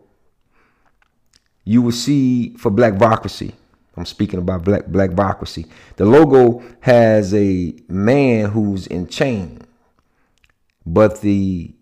[1.63, 3.53] you will see for Blackvocracy.
[3.95, 5.69] I'm speaking about Black Blackvocracy.
[5.97, 9.59] The logo has a man who's in chain,
[10.85, 11.73] but the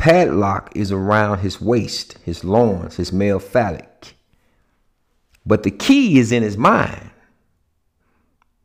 [0.00, 4.14] padlock is around his waist, his loins, his male phallic.
[5.44, 7.10] But the key is in his mind.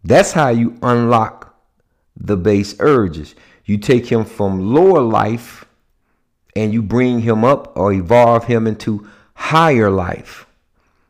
[0.02, 1.54] That's how you unlock
[2.15, 3.36] the base urges.
[3.65, 5.65] You take him from lower life
[6.56, 10.45] and you bring him up or evolve him into higher life,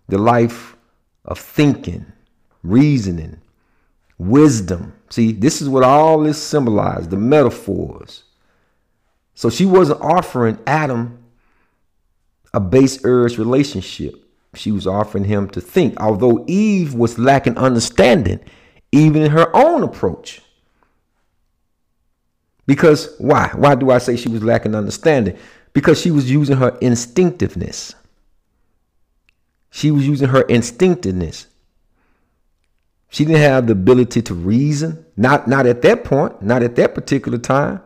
[0.07, 0.75] the life
[1.23, 2.05] of thinking,
[2.63, 3.41] reasoning,
[4.17, 4.93] wisdom.
[5.09, 8.23] See, this is what all this symbolized the metaphors.
[9.35, 11.23] So she wasn't offering Adam
[12.53, 14.15] a base urge relationship.
[14.55, 18.39] She was offering him to think, although Eve was lacking understanding,
[18.93, 20.41] even in her own approach.
[22.65, 23.51] Because why?
[23.53, 25.37] Why do I say she was lacking understanding?
[25.73, 27.93] Because she was using her instinctiveness.
[29.69, 31.47] She was using her instinctiveness.
[33.09, 35.05] She didn't have the ability to reason.
[35.17, 37.81] Not, not at that point, not at that particular time.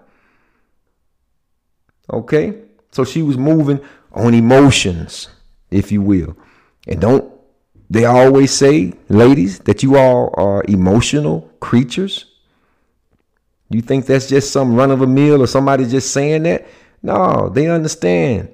[2.10, 2.62] Okay?
[2.92, 3.80] So she was moving
[4.14, 5.30] on emotions,
[5.70, 6.36] if you will.
[6.88, 7.32] And don't
[7.90, 12.26] they always say, ladies, that you all are emotional creatures?
[13.70, 16.68] You think that's just some run of a mill or somebody just saying that?
[17.02, 18.50] No, they understand.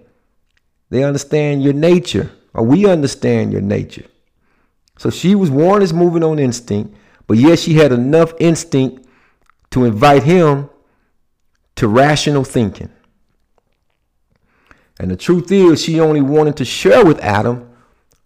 [0.90, 4.06] They understand your nature or we understand your nature.
[4.98, 6.96] So she was one as moving on instinct,
[7.28, 9.06] but yet she had enough instinct
[9.72, 10.70] to invite him
[11.76, 12.90] to rational thinking.
[15.00, 17.70] And the truth is, she only wanted to share with Adam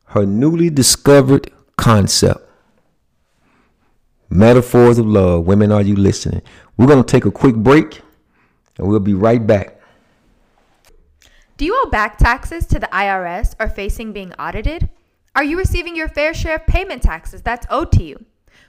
[0.05, 2.47] her newly discovered concept.
[4.29, 5.47] Metaphors of love.
[5.47, 6.41] Women, are you listening?
[6.77, 8.01] We're going to take a quick break
[8.77, 9.79] and we'll be right back.
[11.57, 14.89] Do you owe back taxes to the IRS or facing being audited?
[15.35, 18.25] Are you receiving your fair share of payment taxes that's owed to you?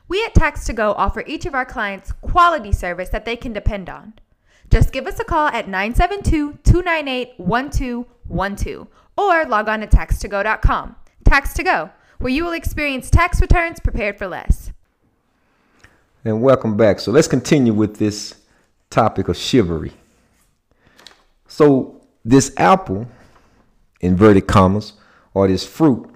[0.09, 3.53] We at Tax to Go offer each of our clients quality service that they can
[3.53, 4.15] depend on.
[4.71, 10.97] Just give us a call at 972 298 1212 or log on to tax2go.com.
[11.25, 14.73] Tax to Go, where you will experience tax returns prepared for less.
[16.25, 17.01] And welcome back.
[17.01, 18.37] So let's continue with this
[18.91, 19.93] topic of chivalry.
[21.49, 23.09] So this apple,
[24.01, 24.93] inverted commas,
[25.35, 26.09] or this fruit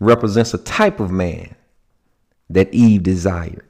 [0.00, 1.54] represents a type of man
[2.50, 3.67] that Eve desired.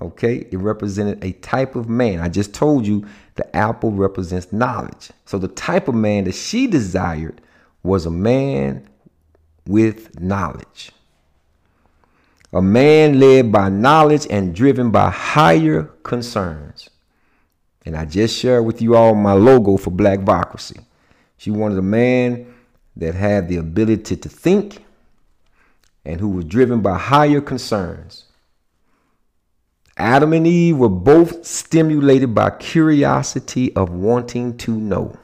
[0.00, 2.20] Okay, it represented a type of man.
[2.20, 5.10] I just told you the apple represents knowledge.
[5.24, 7.40] So the type of man that she desired
[7.82, 8.86] was a man
[9.66, 10.92] with knowledge.
[12.52, 16.90] A man led by knowledge and driven by higher concerns.
[17.84, 20.84] And I just shared with you all my logo for Blackvocracy.
[21.38, 22.54] She wanted a man
[22.96, 24.84] that had the ability to think
[26.04, 28.25] and who was driven by higher concerns.
[29.96, 35.16] Adam and Eve were both stimulated by curiosity of wanting to know.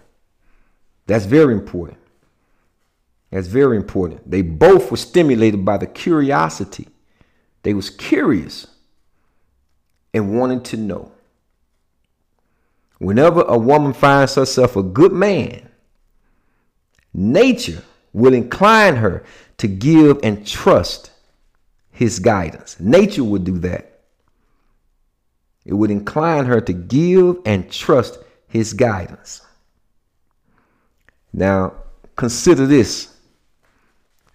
[1.06, 1.98] That's very important.
[3.30, 4.30] That's very important.
[4.30, 6.88] They both were stimulated by the curiosity.
[7.62, 8.66] They was curious
[10.14, 11.12] and wanted to know.
[12.98, 15.68] Whenever a woman finds herself a good man,
[17.12, 19.24] nature will incline her
[19.58, 21.10] to give and trust
[21.90, 22.78] his guidance.
[22.78, 23.91] Nature would do that.
[25.64, 29.42] It would incline her to give and trust his guidance.
[31.32, 31.74] Now,
[32.16, 33.14] consider this.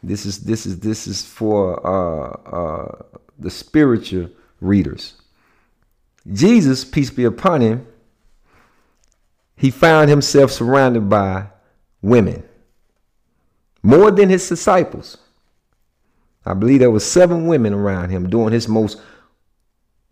[0.01, 4.29] This is this is this is for uh, uh, the spiritual
[4.61, 5.15] readers.
[6.31, 7.87] Jesus, peace be upon him,
[9.55, 11.47] he found himself surrounded by
[12.01, 12.43] women
[13.81, 15.17] more than his disciples.
[16.45, 19.01] I believe there were seven women around him during his most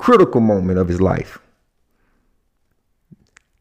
[0.06, 1.40] critical moment of his life.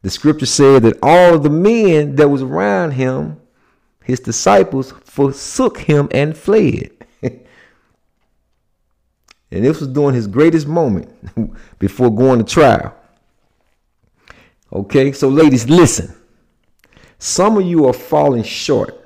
[0.02, 3.40] The scripture said that all of the men that was around him,
[4.02, 6.90] his disciples, forsook him and fled.
[7.22, 7.40] and
[9.50, 11.08] this was during his greatest moment
[11.78, 12.94] before going to trial.
[14.70, 16.14] Okay, so ladies, listen.
[17.18, 19.00] Some of you are falling short.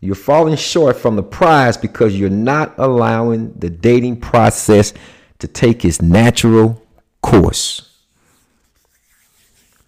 [0.00, 4.94] You're falling short from the prize because you're not allowing the dating process
[5.38, 6.82] to take its natural
[7.22, 7.96] course.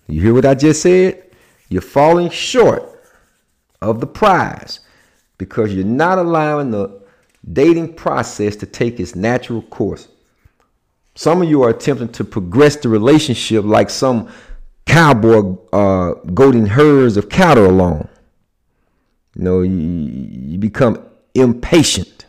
[0.09, 1.23] You hear what I just said?
[1.69, 2.83] You're falling short
[3.81, 4.81] of the prize
[5.39, 7.01] because you're not allowing the
[7.53, 10.09] dating process to take its natural course.
[11.15, 14.29] Some of you are attempting to progress the relationship like some
[14.87, 18.09] cowboy uh, goading herds of cattle along.
[19.37, 21.03] You know, you, you become
[21.35, 22.20] impatient.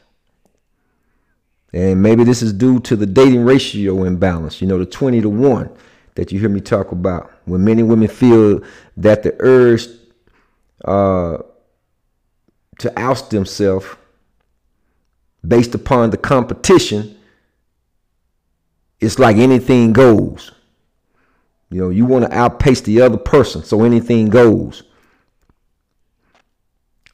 [1.73, 5.29] And maybe this is due to the dating ratio imbalance, you know, the 20 to
[5.29, 5.69] 1
[6.15, 7.31] that you hear me talk about.
[7.45, 8.61] When many women feel
[8.97, 9.87] that the urge
[10.83, 11.37] uh,
[12.79, 13.85] to oust themselves
[15.47, 17.17] based upon the competition,
[18.99, 20.51] it's like anything goes.
[21.69, 24.83] You know, you want to outpace the other person, so anything goes.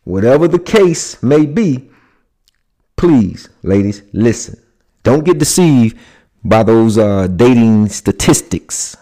[0.04, 1.92] Whatever the case may be,
[2.98, 4.62] please, ladies, listen.
[5.04, 5.98] Don't get deceived
[6.44, 8.98] by those uh, dating statistics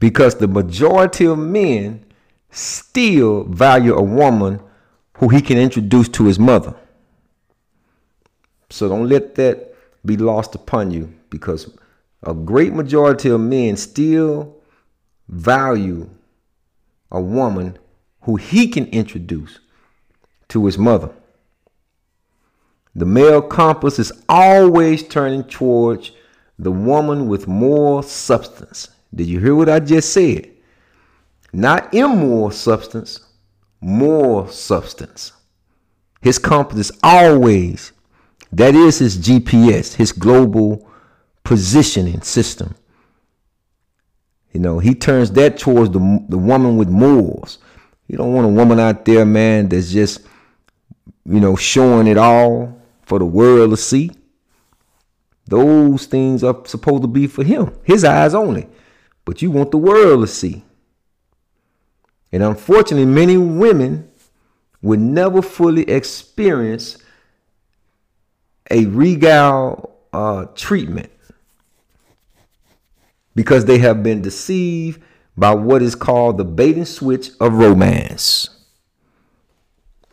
[0.00, 2.04] because the majority of men
[2.50, 4.60] still value a woman
[5.18, 6.74] who he can introduce to his mother.
[8.70, 9.74] So don't let that
[10.04, 11.76] be lost upon you because
[12.22, 14.56] a great majority of men still
[15.28, 16.08] value
[17.10, 17.78] a woman
[18.22, 19.58] who he can introduce
[20.48, 21.10] to his mother.
[22.96, 26.12] The male compass is always turning towards
[26.58, 28.88] the woman with more substance.
[29.14, 30.50] Did you hear what I just said?
[31.52, 33.20] Not immoral substance,
[33.82, 35.32] more substance.
[36.22, 37.92] His compass is always,
[38.50, 40.88] that is his GPS, his global
[41.44, 42.76] positioning system.
[44.54, 47.58] You know, he turns that towards the, the woman with morals.
[48.08, 50.22] You don't want a woman out there, man, that's just,
[51.26, 52.75] you know, showing it all
[53.06, 54.10] for the world to see.
[55.46, 58.68] Those things are supposed to be for him, his eyes only.
[59.24, 60.64] But you want the world to see.
[62.32, 64.10] And unfortunately, many women
[64.82, 66.98] would never fully experience
[68.70, 71.10] a regal uh, treatment
[73.34, 75.00] because they have been deceived
[75.36, 78.48] by what is called the bait and switch of romance.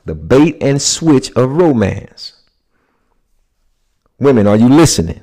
[0.05, 2.32] The bait and switch of romance.
[4.23, 5.21] Women, are you listening?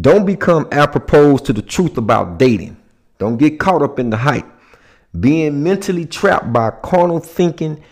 [0.00, 2.76] Don't become apropos to the truth about dating.
[3.18, 4.46] Don't get caught up in the hype.
[5.18, 7.82] Being mentally trapped by carnal thinking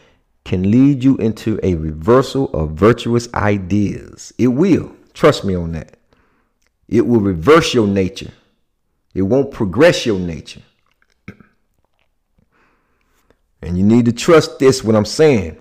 [0.45, 4.33] can lead you into a reversal of virtuous ideas.
[4.39, 4.95] It will.
[5.12, 5.97] Trust me on that.
[6.87, 8.31] It will reverse your nature.
[9.12, 10.62] It won't progress your nature.
[13.61, 15.59] And you need to trust this, what I'm saying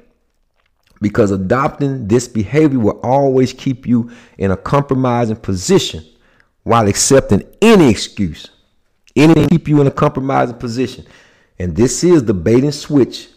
[1.02, 6.04] because adopting this behavior will always keep you in a compromising position
[6.64, 8.50] while accepting any excuse.
[9.16, 11.06] Any keep you in a compromising position.
[11.60, 13.30] And this is the bait and switch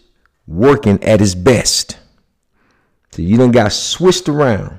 [0.46, 1.98] working at its best.
[3.12, 4.78] So you done got switched around.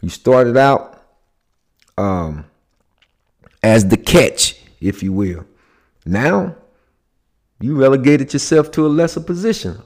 [0.00, 1.02] You started out
[1.98, 2.46] um,
[3.62, 5.44] as the catch, if you will.
[6.06, 6.56] Now
[7.60, 9.82] you relegated yourself to a lesser position,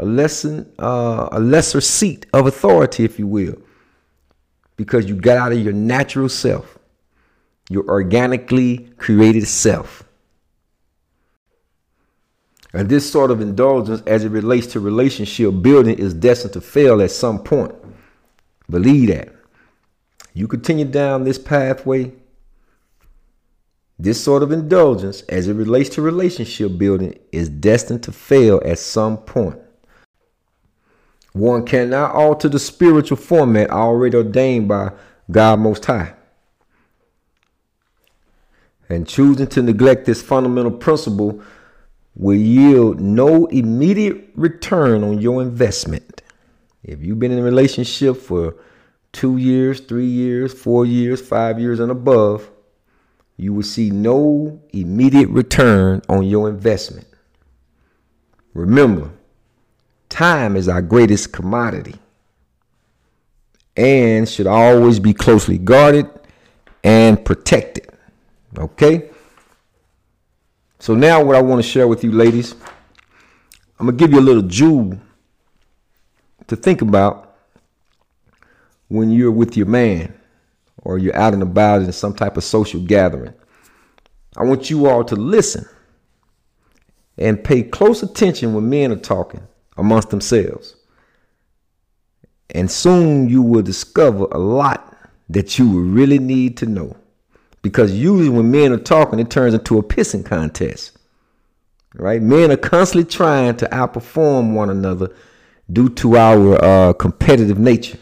[0.00, 3.56] a lesson, uh, a lesser seat of authority, if you will,
[4.76, 6.78] because you got out of your natural self,
[7.68, 10.02] your organically created self.
[12.72, 17.02] And this sort of indulgence, as it relates to relationship building, is destined to fail
[17.02, 17.74] at some point.
[18.70, 19.34] Believe that.
[20.32, 22.12] You continue down this pathway,
[23.98, 28.78] this sort of indulgence, as it relates to relationship building, is destined to fail at
[28.78, 29.58] some point.
[31.32, 34.92] One cannot alter the spiritual format already ordained by
[35.30, 36.14] God Most High.
[38.88, 41.40] And choosing to neglect this fundamental principle
[42.16, 46.22] will yield no immediate return on your investment.
[46.82, 48.56] If you've been in a relationship for
[49.12, 52.50] two years, three years, four years, five years, and above,
[53.36, 57.06] you will see no immediate return on your investment.
[58.54, 59.10] Remember,
[60.10, 61.94] time is our greatest commodity
[63.76, 66.06] and should always be closely guarded
[66.84, 67.88] and protected.
[68.58, 69.08] Okay?
[70.78, 72.54] So now what I want to share with you ladies,
[73.78, 74.98] I'm going to give you a little jewel
[76.48, 77.36] to think about
[78.88, 80.12] when you're with your man
[80.82, 83.32] or you're out and about in some type of social gathering.
[84.36, 85.64] I want you all to listen
[87.16, 89.46] and pay close attention when men are talking
[89.80, 90.76] amongst themselves.
[92.50, 94.96] And soon you will discover a lot
[95.28, 96.96] that you will really need to know.
[97.62, 100.96] Because usually when men are talking, it turns into a pissing contest.
[101.94, 102.22] Right?
[102.22, 105.14] Men are constantly trying to outperform one another
[105.72, 107.98] due to our uh, competitive nature.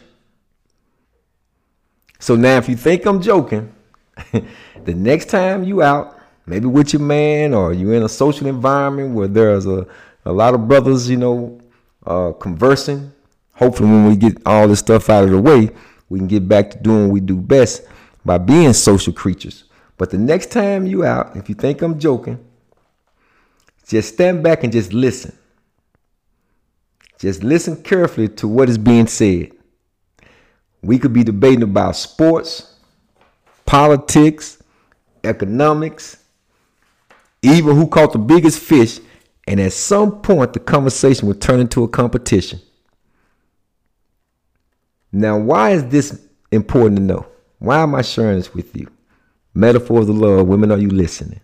[2.19, 3.73] So now, if you think I'm joking,
[4.31, 9.13] the next time you out, maybe with your man, or you in a social environment
[9.13, 9.87] where there's a,
[10.25, 11.59] a lot of brothers, you know,
[12.05, 13.11] uh, conversing.
[13.53, 15.69] Hopefully, when we get all this stuff out of the way,
[16.07, 17.83] we can get back to doing what we do best
[18.25, 19.65] by being social creatures.
[19.97, 22.43] But the next time you out, if you think I'm joking,
[23.87, 25.35] just stand back and just listen.
[27.19, 29.51] Just listen carefully to what is being said.
[30.81, 32.75] We could be debating about sports,
[33.65, 34.63] politics,
[35.23, 36.17] economics,
[37.41, 38.99] even who caught the biggest fish,
[39.49, 42.61] and at some point the conversation will turn into a competition.
[45.11, 46.21] Now, why is this
[46.51, 47.25] important to know?
[47.57, 48.87] Why am I sharing this with you?
[49.55, 51.41] Metaphors of the love, women, are you listening?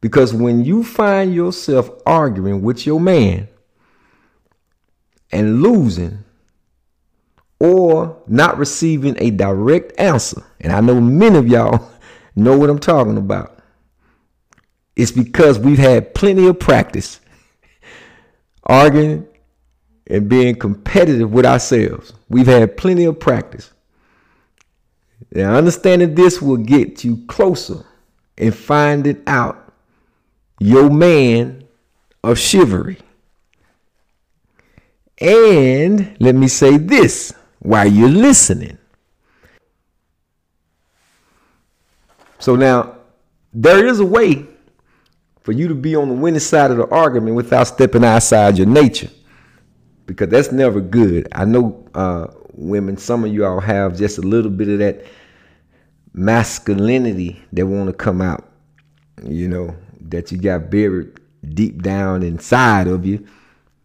[0.00, 3.46] Because when you find yourself arguing with your man
[5.30, 6.24] and losing
[7.60, 11.90] or not receiving a direct answer, and I know many of y'all
[12.36, 13.61] know what I'm talking about,
[14.96, 17.20] it's because we've had plenty of practice
[18.64, 19.26] arguing
[20.08, 22.12] and being competitive with ourselves.
[22.28, 23.72] We've had plenty of practice.
[25.30, 27.84] Now, understanding this will get you closer
[28.36, 29.72] in finding out
[30.60, 31.64] your man
[32.22, 32.98] of chivalry.
[35.18, 38.78] And let me say this while you're listening.
[42.38, 42.96] So now,
[43.54, 44.46] there is a way
[45.42, 48.66] for you to be on the winning side of the argument without stepping outside your
[48.66, 49.10] nature
[50.06, 51.28] because that's never good.
[51.32, 55.04] I know uh, women, some of you all have just a little bit of that
[56.12, 58.52] masculinity that want to come out,
[59.24, 61.18] you know, that you got buried
[61.54, 63.26] deep down inside of you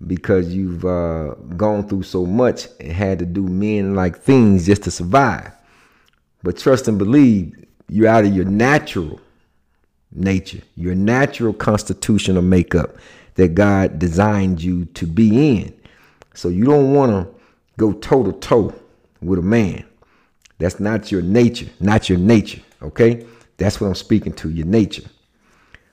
[0.06, 4.84] because you've uh, gone through so much and had to do men like things just
[4.84, 5.52] to survive.
[6.44, 7.54] But trust and believe
[7.88, 9.20] you're out of your natural
[10.12, 12.96] nature, your natural constitutional makeup
[13.36, 15.74] that God designed you to be in.
[16.34, 17.34] So you don't want to
[17.78, 18.74] go toe to toe
[19.22, 19.86] with a man.
[20.60, 23.26] That's not your nature, not your nature, okay?
[23.58, 25.04] That's what I'm speaking to, your nature.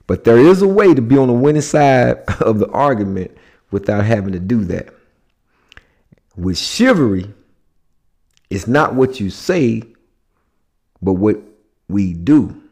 [0.06, 3.36] But there is a way to be on the winning side of the argument
[3.70, 4.88] without having to do that.
[6.36, 7.32] With chivalry,
[8.50, 9.82] it's not what you say,
[11.02, 11.38] but what
[11.88, 12.63] we do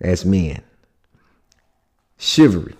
[0.00, 0.62] as men.
[2.18, 2.74] Chivalry.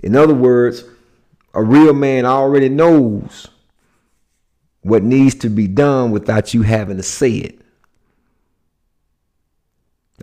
[0.00, 0.84] In other words,
[1.52, 3.48] a real man already knows
[4.82, 7.60] what needs to be done without you having to say it.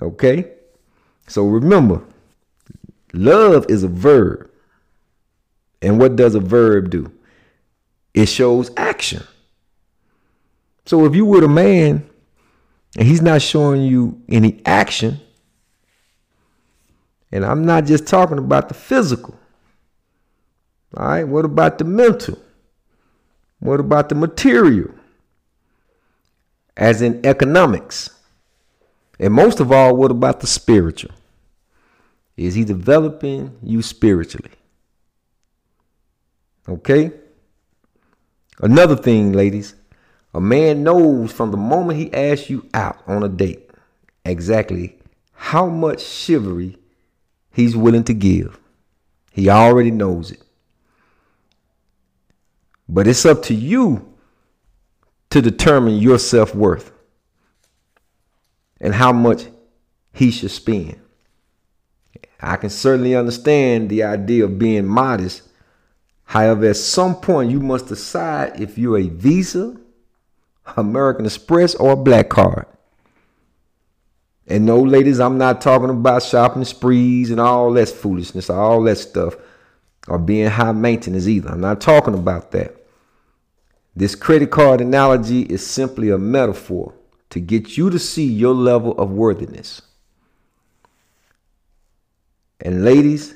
[0.01, 0.51] Okay?
[1.27, 2.03] So remember,
[3.13, 4.49] love is a verb.
[5.81, 7.11] And what does a verb do?
[8.13, 9.23] It shows action.
[10.85, 12.09] So if you were a man
[12.97, 15.19] and he's not showing you any action,
[17.31, 19.37] and I'm not just talking about the physical,
[20.95, 22.39] All right, what about the mental?
[23.59, 24.91] What about the material?
[26.75, 28.09] As in economics.
[29.19, 31.11] And most of all, what about the spiritual?
[32.35, 34.51] Is he developing you spiritually?
[36.69, 37.11] Okay?
[38.59, 39.75] Another thing, ladies,
[40.34, 43.69] a man knows from the moment he asks you out on a date
[44.25, 44.97] exactly
[45.34, 46.78] how much chivalry
[47.51, 48.59] he's willing to give.
[49.32, 50.41] He already knows it.
[52.89, 54.15] But it's up to you
[55.30, 56.91] to determine your self worth
[58.80, 59.47] and how much
[60.13, 60.99] he should spend.
[62.39, 65.43] I can certainly understand the idea of being modest.
[66.25, 69.78] However, at some point, you must decide if you're a Visa,
[70.76, 72.65] American Express, or a black card.
[74.47, 78.97] And no, ladies, I'm not talking about shopping sprees and all that foolishness, all that
[78.97, 79.36] stuff,
[80.07, 81.49] or being high maintenance either.
[81.49, 82.76] I'm not talking about that.
[83.95, 86.93] This credit card analogy is simply a metaphor
[87.30, 89.82] to get you to see your level of worthiness.
[92.61, 93.36] And ladies,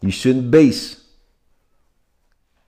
[0.00, 1.04] you shouldn't base,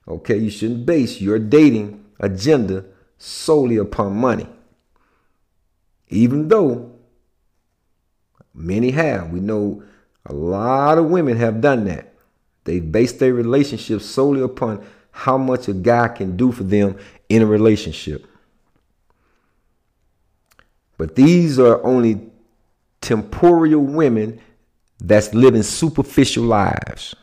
[0.06, 2.84] okay, you shouldn't base your dating agenda
[3.18, 4.48] solely upon money.
[6.08, 6.92] Even though
[8.54, 9.82] many have, we know
[10.24, 12.14] a lot of women have done that.
[12.64, 16.96] They base their relationship solely upon how much a guy can do for them
[17.28, 18.26] in a relationship.
[20.96, 22.30] But these are only
[23.00, 24.40] temporal women
[24.98, 27.14] that's living superficial lives.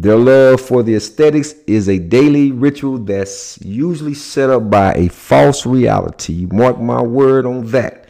[0.00, 5.08] Their love for the aesthetics is a daily ritual that's usually set up by a
[5.08, 6.46] false reality.
[6.50, 8.08] Mark my word on that.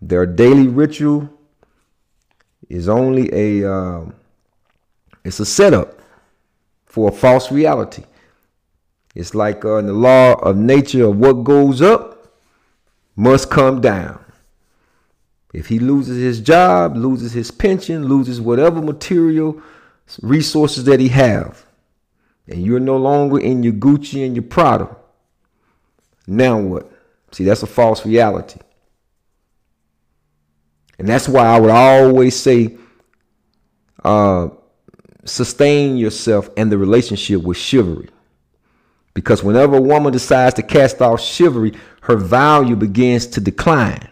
[0.00, 1.28] Their daily ritual
[2.70, 4.06] is only a uh,
[5.26, 6.00] it's a setup
[6.86, 8.04] for a false reality.
[9.14, 12.32] It's like uh, in the law of nature of what goes up
[13.14, 14.24] must come down.
[15.52, 19.60] If he loses his job, loses his pension, loses whatever material
[20.22, 21.64] resources that he have,
[22.46, 24.96] and you're no longer in your Gucci and your Prada,
[26.26, 26.90] now what?
[27.32, 28.60] See, that's a false reality.
[30.98, 32.76] And that's why I would always say,
[34.04, 34.48] uh,
[35.24, 38.08] sustain yourself and the relationship with chivalry.
[39.14, 44.08] Because whenever a woman decides to cast off chivalry, her value begins to decline.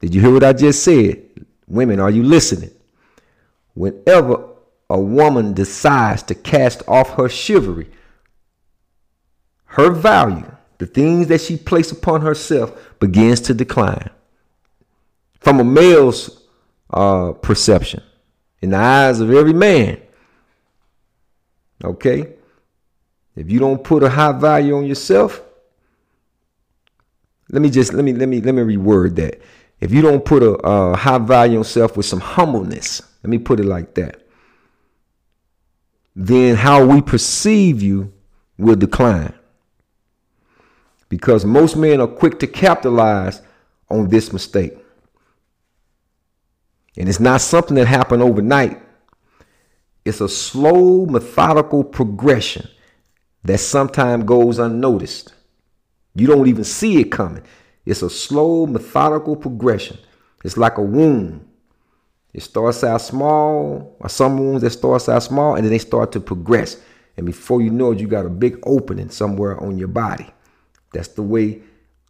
[0.00, 1.22] Did you hear what I just said?
[1.66, 2.70] Women, are you listening?
[3.74, 4.51] Whenever
[4.92, 7.88] a woman decides to cast off her chivalry,
[9.64, 14.10] her value, the things that she places upon herself, begins to decline.
[15.40, 16.42] From a male's
[16.90, 18.02] uh, perception,
[18.60, 19.98] in the eyes of every man.
[21.82, 22.34] Okay?
[23.34, 25.40] If you don't put a high value on yourself,
[27.48, 29.40] let me just let me let me let me reword that.
[29.80, 33.38] If you don't put a, a high value on yourself with some humbleness, let me
[33.38, 34.21] put it like that,
[36.14, 38.12] then how we perceive you
[38.58, 39.34] will decline.
[41.08, 43.42] Because most men are quick to capitalize
[43.90, 44.72] on this mistake.
[46.96, 48.80] And it's not something that happened overnight.
[50.04, 52.68] It's a slow, methodical progression
[53.44, 55.34] that sometimes goes unnoticed.
[56.14, 57.42] You don't even see it coming.
[57.86, 59.98] It's a slow, methodical progression.
[60.44, 61.48] It's like a wound.
[62.34, 66.12] It starts out small, or some wounds that starts out small, and then they start
[66.12, 66.80] to progress.
[67.16, 70.26] And before you know it, you got a big opening somewhere on your body.
[70.92, 71.62] That's the way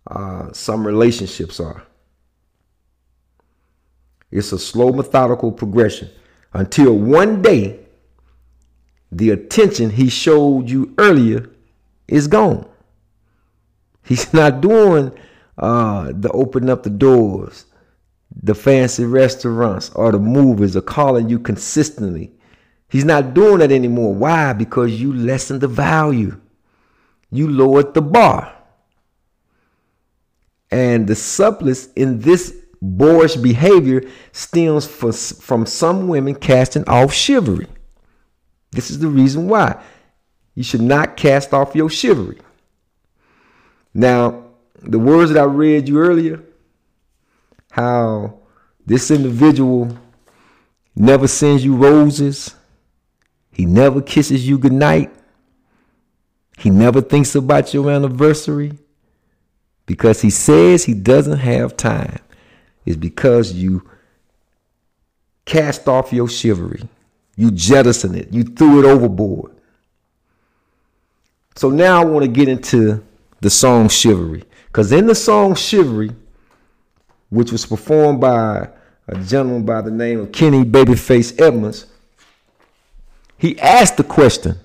[0.07, 1.83] uh, some relationships are.
[4.31, 6.11] It's a slow, methodical progression
[6.53, 7.81] until one day
[9.11, 11.51] the attention he showed you earlier
[12.09, 12.67] is gone.
[14.05, 15.13] He's not doing
[15.59, 17.67] uh, the open up the doors,
[18.41, 22.33] the fancy restaurants, or the movies, are calling you consistently.
[22.89, 24.15] He's not doing that anymore.
[24.15, 24.53] Why?
[24.53, 26.39] Because you lessened the value.
[27.31, 28.55] You lowered the bar.
[30.71, 34.03] And the subtlest in this boorish behavior
[34.33, 37.69] stems for, from some women casting off chivalry.
[38.73, 39.83] This is the reason why
[40.55, 42.39] you should not cast off your chivalry.
[43.95, 44.45] Now,
[44.83, 46.43] the words that I read you earlier,
[47.73, 48.39] how
[48.85, 49.97] this individual
[50.95, 52.55] never sends you roses,
[53.51, 55.11] he never kisses you goodnight,
[56.59, 58.79] he never thinks about your anniversary
[59.87, 62.21] because he says he doesn't have time
[62.85, 63.89] It's because you
[65.47, 66.89] cast off your chivalry.
[67.37, 68.33] You jettison it.
[68.33, 69.53] You threw it overboard.
[71.57, 73.03] So now I want to get into
[73.41, 74.45] the song Chivalry.
[74.67, 76.13] Because in the song Chivalry,
[77.33, 78.69] which was performed by
[79.09, 81.87] a gentleman by the name of Kenny Babyface Edmonds,
[83.39, 84.57] he asked the question,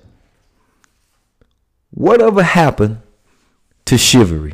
[1.92, 2.98] Whatever happened
[3.86, 4.52] to chivalry?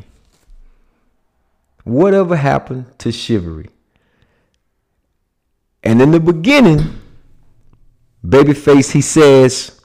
[1.83, 3.69] Whatever happened to chivalry?
[5.83, 7.01] And in the beginning,
[8.25, 9.81] Babyface, he says,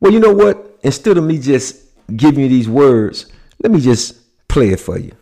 [0.00, 0.80] Well, you know what?
[0.82, 1.76] Instead of me just
[2.16, 3.26] giving you these words,
[3.62, 4.16] let me just
[4.48, 5.12] play it for you.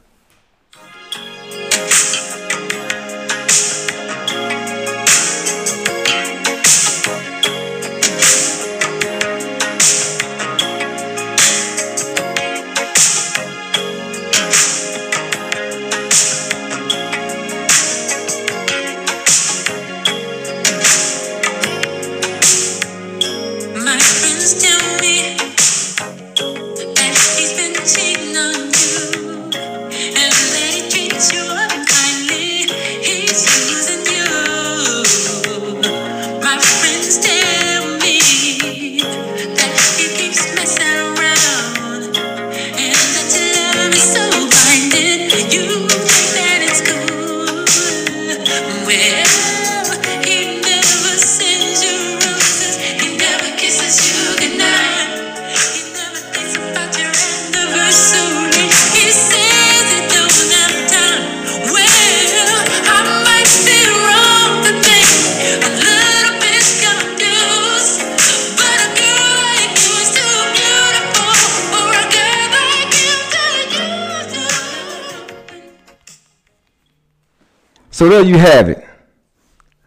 [77.92, 78.82] So there you have it.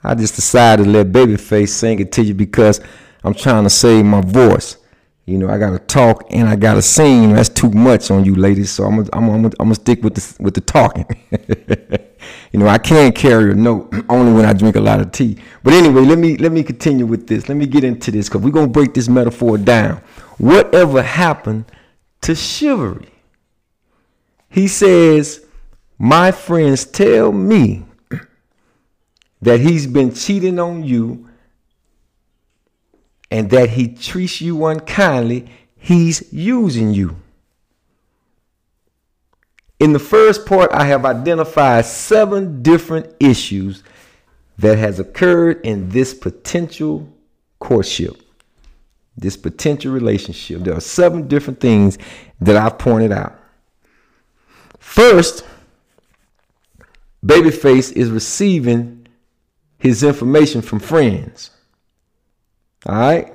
[0.04, 2.80] I just decided to let Babyface sing it to you because
[3.24, 4.78] I'm trying to save my voice.
[5.26, 7.34] You know, I gotta talk and I gotta sing.
[7.34, 8.70] That's too much on you, ladies.
[8.70, 11.08] So I'm gonna, I'm gonna, I'm gonna stick with the with the talking.
[12.52, 15.40] you know, I can't carry a note only when I drink a lot of tea.
[15.64, 17.50] But anyway, let me let me continue with this.
[17.50, 19.98] Let me get into this because we're gonna break this metaphor down.
[20.38, 21.66] Whatever happened
[22.22, 23.10] to chivalry?
[24.48, 25.44] He says,
[25.98, 27.84] My friends tell me
[29.42, 31.30] that he's been cheating on you
[33.32, 37.16] and that he treats you unkindly, he's using you.
[39.80, 43.84] In the first part, I have identified seven different issues
[44.58, 47.12] that has occurred in this potential
[47.60, 48.22] courtship,
[49.18, 50.62] this potential relationship.
[50.62, 51.98] There are seven different things
[52.40, 53.38] that I've pointed out.
[54.80, 55.44] First,
[57.26, 58.95] Babyface is receiving
[59.78, 61.52] his information from friends.
[62.86, 63.34] All right?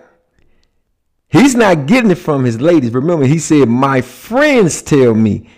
[1.28, 2.92] He's not getting it from his ladies.
[2.92, 5.48] Remember, he said, My friends tell me,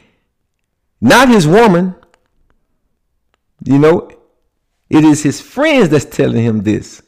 [1.01, 1.95] not his woman.
[3.65, 4.11] You know,
[4.91, 7.03] it is his friends that's telling him this.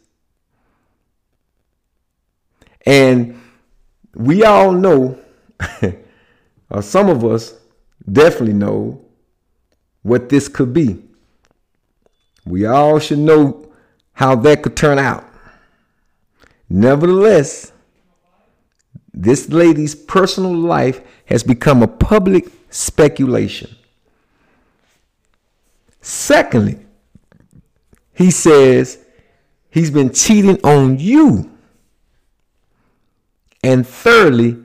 [2.87, 3.41] And
[4.15, 5.19] we all know,
[6.71, 7.55] or some of us
[8.11, 9.05] definitely know,
[10.03, 11.04] what this could be.
[12.45, 13.73] We all should know
[14.13, 15.25] how that could turn out.
[16.69, 17.73] Nevertheless,
[19.13, 23.75] this lady's personal life has become a public speculation.
[26.01, 26.85] Secondly,
[28.13, 28.99] he says
[29.71, 31.51] he's been cheating on you.
[33.63, 34.59] And thirdly,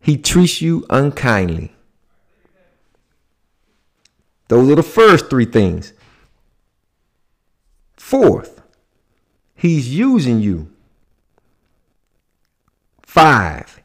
[0.00, 1.74] he treats you unkindly.
[4.48, 5.92] Those are the first three things.
[8.08, 8.62] Fourth,
[9.54, 10.72] he's using you.
[13.02, 13.82] Five,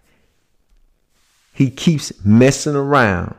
[1.51, 3.36] he keeps messing around.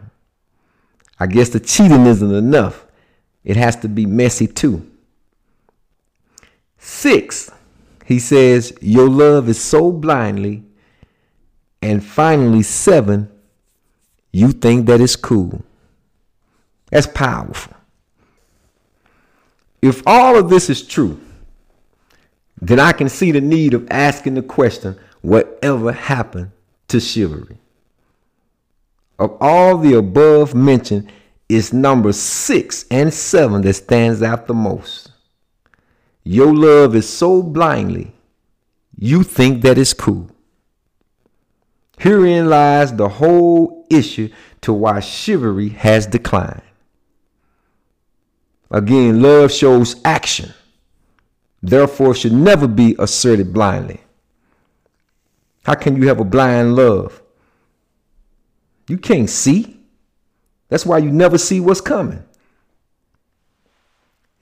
[1.19, 2.85] I guess the cheating isn't enough.
[3.45, 4.87] It has to be messy too.
[6.77, 7.51] Six,
[8.05, 10.65] he says, Your love is so blindly.
[11.81, 13.31] And finally, seven,
[14.33, 15.65] you think that it's cool.
[16.91, 17.75] That's powerful.
[19.85, 21.21] If all of this is true,
[22.59, 26.53] then I can see the need of asking the question whatever happened
[26.89, 27.59] to chivalry?
[29.19, 31.13] Of all the above mentioned,
[31.51, 35.13] it's number six and seven that stands out the most.
[36.23, 38.15] Your love is so blindly,
[38.99, 40.31] you think that it's cool.
[41.99, 44.31] Herein lies the whole issue
[44.63, 46.63] to why chivalry has declined.
[48.75, 50.53] Again, love shows action.
[51.63, 54.01] therefore should never be asserted blindly.
[55.65, 57.23] How can you have a blind love?
[58.89, 59.81] You can't see.
[60.69, 62.25] That's why you never see what's coming.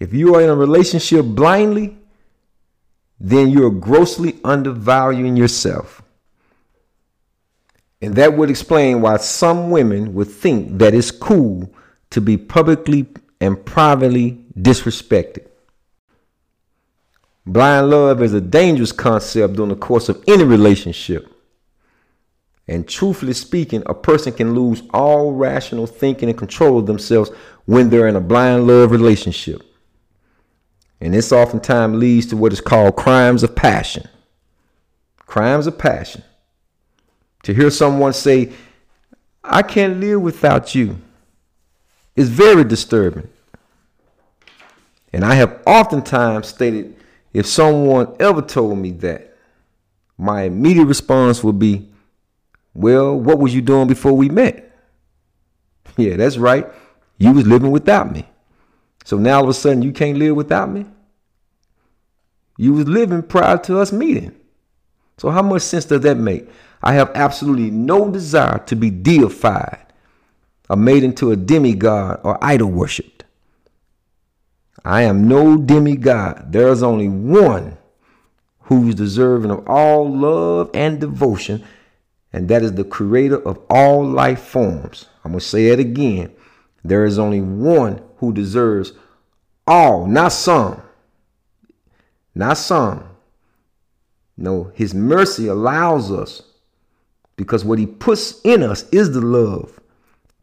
[0.00, 1.98] If you are in a relationship blindly,
[3.20, 6.00] then you're grossly undervaluing yourself.
[8.00, 11.70] And that would explain why some women would think that it's cool
[12.10, 13.06] to be publicly
[13.42, 15.44] and privately disrespected.
[17.44, 21.28] Blind love is a dangerous concept during the course of any relationship.
[22.68, 27.32] And truthfully speaking, a person can lose all rational thinking and control of themselves
[27.64, 29.60] when they're in a blind love relationship.
[31.00, 34.04] And this oftentimes leads to what is called crimes of passion.
[35.26, 36.22] Crimes of passion.
[37.42, 38.52] To hear someone say,
[39.42, 41.00] I can't live without you,
[42.16, 43.28] is very disturbing.
[45.12, 46.96] And I have oftentimes stated
[47.32, 49.36] if someone ever told me that,
[50.18, 51.88] my immediate response would be,
[52.74, 54.68] Well, what was you doing before we met?
[55.98, 56.66] Yeah, that's right.
[57.18, 58.26] You was living without me.
[59.04, 60.86] So now all of a sudden you can't live without me?
[62.56, 64.34] You was living prior to us meeting.
[65.18, 66.48] So how much sense does that make?
[66.82, 69.91] I have absolutely no desire to be deified
[70.72, 73.24] or made into a demigod or idol worshipped.
[74.86, 76.50] I am no demigod.
[76.50, 77.76] There is only one
[78.60, 81.62] who's deserving of all love and devotion,
[82.32, 85.04] and that is the creator of all life forms.
[85.22, 86.32] I'm going to say it again.
[86.82, 88.94] There is only one who deserves
[89.66, 90.80] all, not some.
[92.34, 93.10] Not some.
[94.38, 96.40] No, his mercy allows us
[97.36, 99.78] because what he puts in us is the love,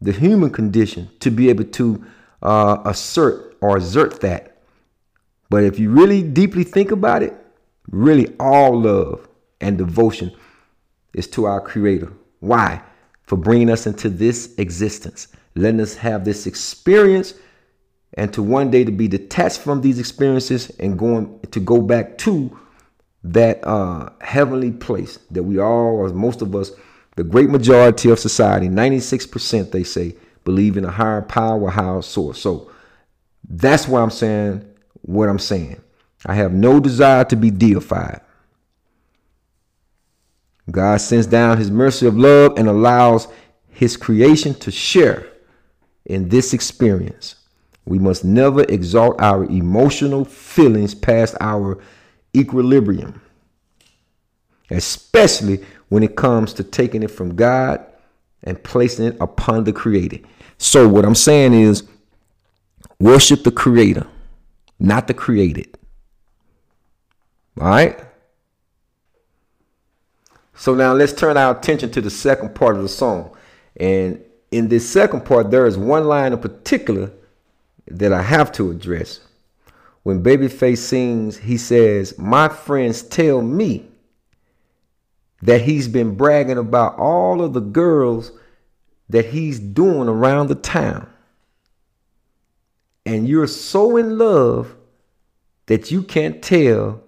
[0.00, 2.04] the human condition to be able to
[2.42, 4.62] uh, assert or exert that.
[5.50, 7.34] But if you really deeply think about it,
[7.90, 9.28] really all love
[9.60, 10.32] and devotion
[11.12, 12.12] is to our Creator.
[12.38, 12.82] Why?
[13.24, 17.34] For bringing us into this existence, letting us have this experience,
[18.14, 22.18] and to one day to be detached from these experiences and going to go back
[22.18, 22.58] to
[23.22, 26.72] that uh, heavenly place that we all, or most of us,
[27.20, 32.40] the great majority of society, 96%, they say, believe in a higher power, higher source.
[32.40, 32.70] So
[33.46, 34.64] that's why I'm saying
[35.02, 35.82] what I'm saying.
[36.24, 38.22] I have no desire to be deified.
[40.70, 43.28] God sends down his mercy of love and allows
[43.68, 45.26] his creation to share
[46.06, 47.34] in this experience.
[47.84, 51.82] We must never exalt our emotional feelings past our
[52.34, 53.20] equilibrium,
[54.70, 57.84] especially when it comes to taking it from God
[58.42, 60.20] and placing it upon the Creator.
[60.56, 61.82] So, what I'm saying is,
[62.98, 64.06] worship the Creator,
[64.78, 65.76] not the created.
[67.60, 67.98] All right?
[70.54, 73.36] So, now let's turn our attention to the second part of the song.
[73.76, 77.10] And in this second part, there is one line in particular
[77.88, 79.20] that I have to address.
[80.04, 83.89] When Babyface sings, he says, My friends tell me
[85.42, 88.32] that he's been bragging about all of the girls
[89.08, 91.08] that he's doing around the town.
[93.06, 94.76] And you're so in love
[95.66, 97.02] that you can't tell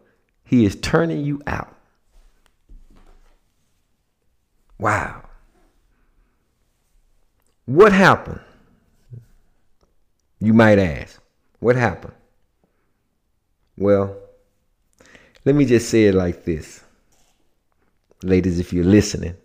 [0.44, 1.76] he is turning you out.
[4.78, 5.22] Wow.
[7.66, 8.40] What happened?
[10.40, 11.20] You might ask.
[11.60, 12.14] What happened?
[13.76, 14.16] Well,
[15.44, 16.81] let me just say it like this.
[18.22, 19.36] Ladies, if you're listening,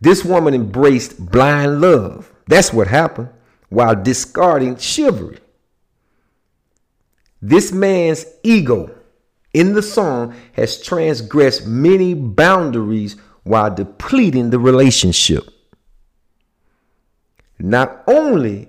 [0.00, 2.32] this woman embraced blind love.
[2.46, 3.30] That's what happened
[3.68, 5.38] while discarding chivalry.
[7.40, 8.94] This man's ego
[9.54, 15.48] in the song has transgressed many boundaries while depleting the relationship.
[17.58, 18.68] Not only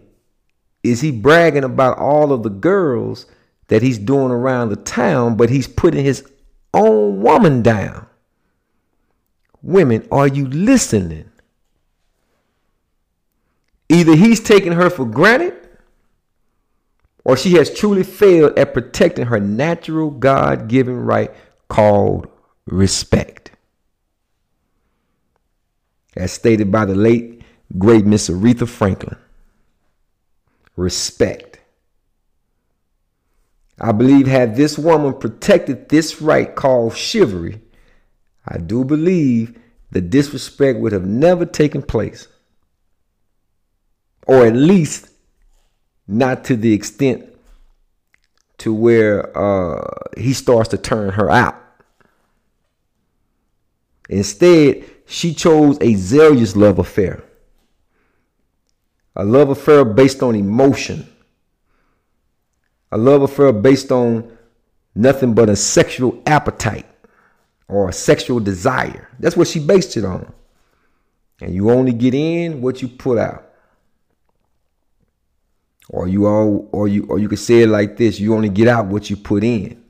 [0.83, 3.25] is he bragging about all of the girls
[3.67, 6.27] that he's doing around the town, but he's putting his
[6.73, 8.07] own woman down.
[9.63, 11.31] Women, are you listening?
[13.89, 15.55] Either he's taking her for granted
[17.23, 21.31] or she has truly failed at protecting her natural God given right
[21.69, 22.27] called
[22.65, 23.51] respect.
[26.15, 27.41] As stated by the late,
[27.77, 29.17] great Miss Aretha Franklin.
[30.75, 31.59] Respect.
[33.79, 37.61] I believe had this woman protected this right called chivalry,
[38.45, 39.57] I do believe
[39.91, 42.27] the disrespect would have never taken place.
[44.27, 45.09] Or at least
[46.07, 47.25] not to the extent
[48.59, 49.87] to where uh,
[50.17, 51.55] he starts to turn her out.
[54.09, 57.23] Instead, she chose a zealous love affair.
[59.15, 61.07] A love affair based on emotion.
[62.91, 64.37] A love affair based on
[64.95, 66.85] nothing but a sexual appetite
[67.73, 69.09] or a sexual desire.
[69.19, 70.31] That's what she based it on.
[71.41, 73.49] And you only get in what you put out.
[75.89, 78.67] Or you all or you or you could say it like this, you only get
[78.67, 79.83] out what you put in.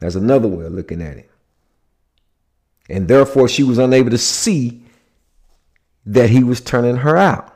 [0.00, 1.30] That's another way of looking at it.
[2.88, 4.82] And therefore she was unable to see
[6.06, 7.54] that he was turning her out.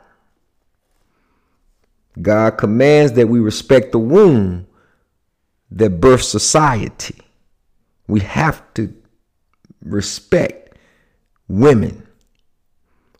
[2.21, 4.67] God commands that we respect the womb
[5.71, 7.21] that births society.
[8.11, 8.93] We have to
[9.81, 10.75] respect
[11.47, 12.05] women.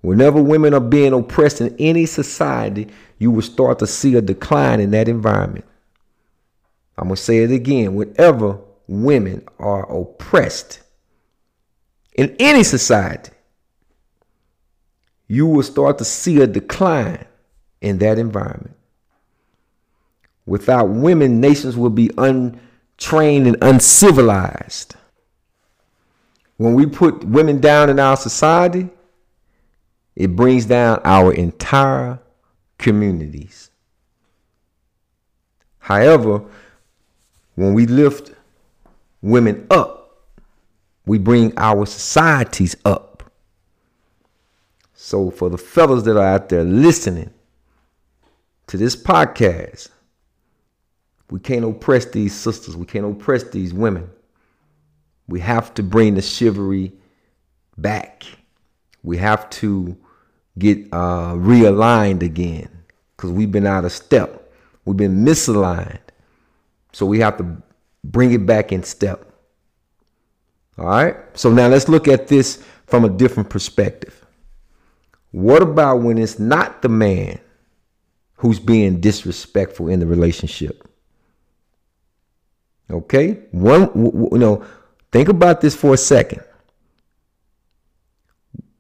[0.02, 4.82] Whenever women are being oppressed in any society, you will start to see a decline
[4.82, 5.64] in that environment.
[6.98, 7.96] I'm going to say it again.
[7.96, 10.82] Whenever women are oppressed
[12.12, 13.32] in any society,
[15.30, 17.24] you will start to see a decline
[17.80, 18.76] in that environment.
[20.46, 22.12] Without women, nations will be
[23.02, 24.96] untrained and uncivilized.
[26.58, 28.90] When we put women down in our society,
[30.16, 32.20] it brings down our entire
[32.78, 33.72] communities.
[35.80, 36.44] However,
[37.56, 38.32] when we lift
[39.22, 40.28] women up,
[41.06, 43.32] we bring our societies up.
[44.94, 47.34] So, for the fellas that are out there listening
[48.68, 49.90] to this podcast,
[51.32, 52.76] we can't oppress these sisters.
[52.76, 54.10] We can't oppress these women.
[55.28, 56.92] We have to bring the chivalry
[57.78, 58.26] back.
[59.02, 59.98] We have to
[60.60, 62.70] get uh, realigned again
[63.16, 64.52] because we've been out of step.
[64.84, 66.02] We've been misaligned.
[66.92, 67.64] So we have to
[68.04, 69.32] bring it back in step.
[70.78, 71.16] All right.
[71.34, 74.26] So now let's look at this from a different perspective.
[75.32, 77.40] What about when it's not the man
[78.36, 80.91] who's being disrespectful in the relationship?
[82.92, 83.40] Okay?
[83.52, 84.64] One you know,
[85.12, 86.44] think about this for a second.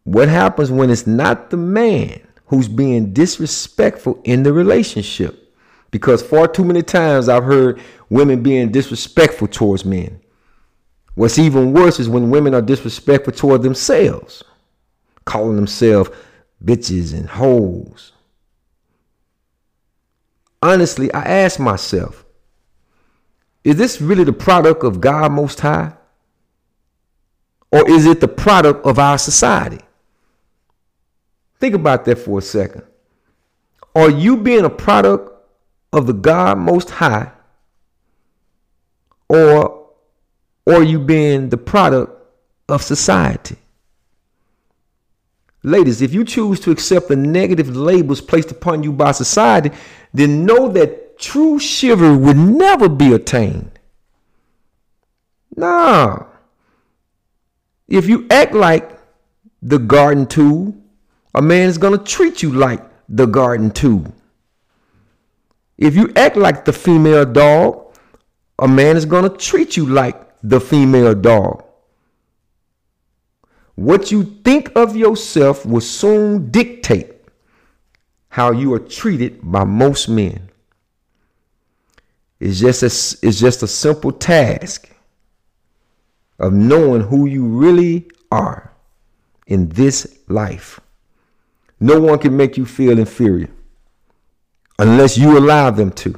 [0.04, 5.56] What happens when it's not the man who's being disrespectful in the relationship?
[5.92, 10.20] Because far too many times I've heard women being disrespectful towards men.
[11.16, 14.44] What's even worse is when women are disrespectful toward themselves,
[15.26, 16.10] calling themselves
[16.64, 18.14] bitches and hoes.
[20.64, 22.26] Honestly, I ask myself,
[23.64, 25.94] is this really the product of God Most High?
[27.72, 29.80] Or is it the product of our society?
[31.60, 32.84] Think about that for a second.
[33.96, 35.32] Are you being a product
[35.94, 37.32] of the God Most High?
[39.30, 39.90] Or,
[40.68, 42.12] are you being the product
[42.68, 43.58] of society?
[45.64, 49.72] Ladies, if you choose to accept the negative labels placed upon you by society,
[50.14, 53.80] then know that true chivalry would never be attained.
[55.56, 56.26] Nah.
[57.88, 59.00] If you act like
[59.62, 60.76] the garden tool,
[61.36, 64.14] a man is going to treat you like the garden tool.
[65.78, 67.96] If you act like the female dog,
[68.60, 71.64] a man is going to treat you like the female dog.
[73.76, 77.14] What you think of yourself will soon dictate
[78.30, 80.51] how you are treated by most men.
[82.42, 82.88] It's just a,
[83.28, 84.90] it's just a simple task
[86.40, 88.74] of knowing who you really are
[89.46, 90.80] in this life.
[91.80, 93.52] No one can make you feel inferior
[94.80, 96.16] unless you allow them to.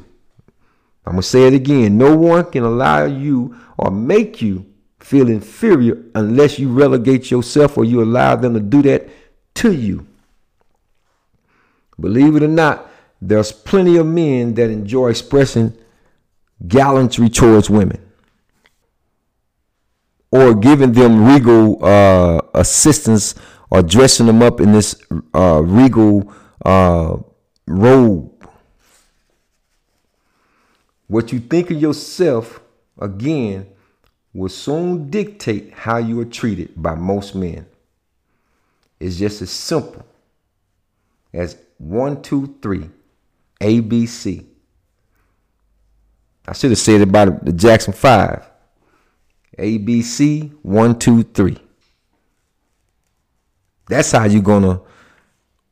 [1.05, 1.97] I'm going to say it again.
[1.97, 4.65] No one can allow you or make you
[5.01, 9.09] feel inferior unless you relegate yourself or you allow them to do that
[9.55, 10.07] to you.
[11.99, 12.89] Believe it or not,
[13.21, 15.77] there's plenty of men that enjoy expressing
[16.67, 17.99] gallantry towards women
[20.31, 23.35] or giving them regal uh, assistance
[23.69, 24.95] or dressing them up in this
[25.35, 26.33] uh, regal
[26.65, 27.17] uh,
[27.67, 28.31] robe.
[31.07, 32.61] What you think of yourself,
[32.99, 33.67] again,
[34.33, 37.67] will soon dictate how you are treated by most men.
[38.99, 40.03] It's just as simple
[41.31, 42.89] as one, two, three,
[43.61, 44.45] ABC.
[46.47, 48.49] I should have said it about the Jackson Five.
[49.57, 51.57] ABC, one, two, three.
[53.87, 54.81] That's how you're gonna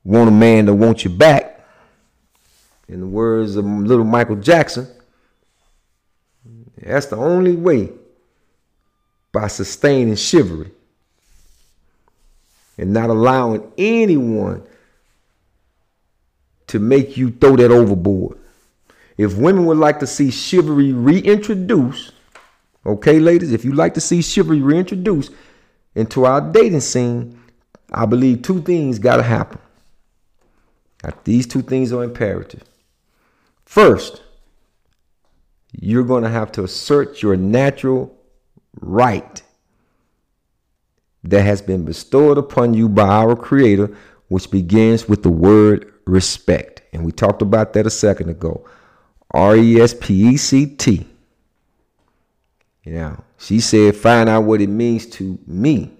[0.04, 1.66] want a man to want you back.
[2.88, 4.88] In the words of little Michael Jackson,
[6.78, 7.92] That's the only way
[9.32, 10.72] by sustaining chivalry
[12.78, 14.64] and not allowing anyone
[16.68, 18.41] to make you throw that overboard.
[19.22, 22.12] If women would like to see chivalry reintroduced,
[22.84, 25.32] okay, ladies, if you like to see chivalry reintroduced
[25.94, 27.40] into our dating scene,
[27.92, 29.60] I believe two things got to happen.
[31.24, 32.64] These two things are imperative.
[33.64, 34.24] First,
[35.72, 38.18] you're going to have to assert your natural
[38.80, 39.44] right
[41.24, 43.96] that has been bestowed upon you by our Creator,
[44.30, 46.82] which begins with the word respect.
[46.92, 48.66] And we talked about that a second ago.
[49.32, 51.08] R E S P E C T.
[52.86, 55.92] Now, she said, find out what it means to me.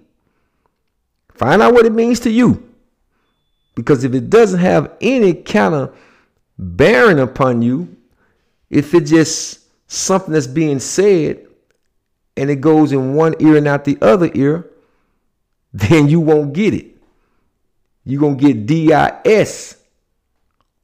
[1.34, 2.68] Find out what it means to you.
[3.74, 5.96] Because if it doesn't have any kind of
[6.58, 7.96] bearing upon you,
[8.68, 11.46] if it's just something that's being said
[12.36, 14.68] and it goes in one ear and out the other ear,
[15.72, 16.86] then you won't get it.
[18.04, 19.76] You're going to get D I S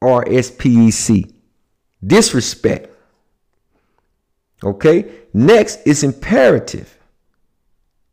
[0.01, 1.27] R S P E C.
[2.05, 2.95] Disrespect.
[4.63, 5.11] Okay?
[5.33, 6.99] Next, it's imperative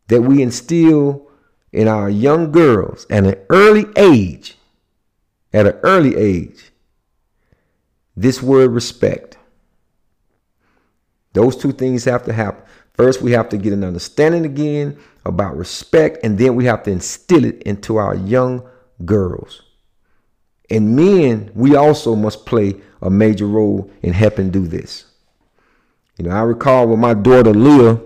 [0.07, 1.27] that we instill
[1.71, 4.57] in our young girls at an early age,
[5.53, 6.71] at an early age,
[8.15, 9.38] this word respect.
[11.33, 12.63] Those two things have to happen.
[12.93, 16.91] First, we have to get an understanding again about respect, and then we have to
[16.91, 18.65] instill it into our young
[19.03, 19.61] girls.
[20.69, 22.75] And men, we also must play
[23.06, 25.06] a major role in helping do this.
[26.18, 28.01] You know, I recall when my daughter Leah,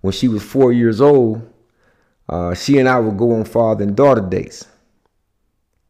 [0.00, 1.42] when she was four years old,
[2.28, 4.64] uh, she and I would go on father and daughter dates.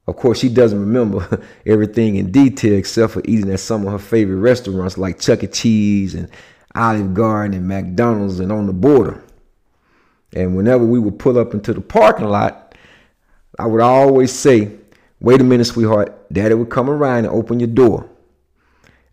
[0.07, 3.99] Of course, she doesn't remember everything in detail except for eating at some of her
[3.99, 5.47] favorite restaurants like Chuck E.
[5.47, 6.31] Cheese and
[6.75, 9.23] Olive Garden and McDonald's and on the border.
[10.33, 12.75] And whenever we would pull up into the parking lot,
[13.59, 14.79] I would always say,
[15.21, 16.33] Wait a minute, sweetheart.
[16.33, 18.09] Daddy would come around and open your door.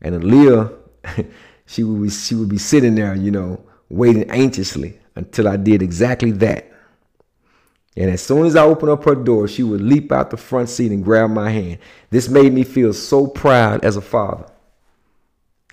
[0.02, 0.76] And Aaliyah,
[1.66, 5.82] she would be, she would be sitting there, you know, waiting anxiously until I did
[5.82, 6.72] exactly that.
[7.98, 10.70] And as soon as I opened up her door, she would leap out the front
[10.70, 11.80] seat and grab my hand.
[12.10, 14.46] This made me feel so proud as a father.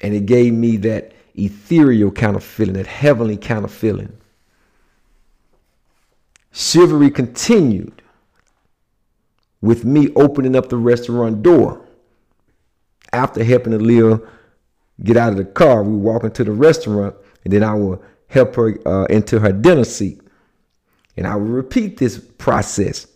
[0.01, 4.16] And it gave me that ethereal kind of feeling, that heavenly kind of feeling.
[6.53, 8.01] Chivalry continued
[9.62, 11.80] with me opening up the restaurant door.
[13.12, 14.28] After helping Aaliyah
[15.02, 18.54] get out of the car, we walk into the restaurant, and then I will help
[18.56, 20.20] her uh, into her dinner seat.
[21.16, 23.06] And I will repeat this process.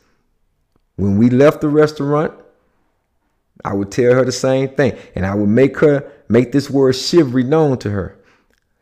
[0.96, 2.32] When we left the restaurant,
[3.64, 4.96] I would tell her the same thing.
[5.14, 8.18] And I would make her make this word chivalry known to her.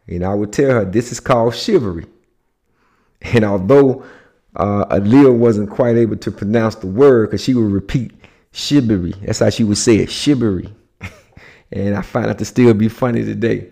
[0.08, 2.06] And I would tell her this is called chivalry.
[3.22, 4.04] And although
[4.56, 8.12] uh, Aaliyah wasn't quite able to pronounce the word because she would repeat
[8.52, 9.14] chivalry.
[9.22, 10.72] That's how she would say it, chivalry.
[11.72, 13.70] and I find that to still be funny today.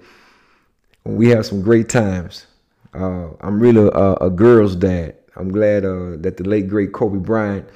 [1.04, 2.46] We have some great times.
[2.94, 5.16] Uh, I'm really a, a, girl's dad.
[5.36, 7.66] I'm glad uh, that the late great Kobe Bryant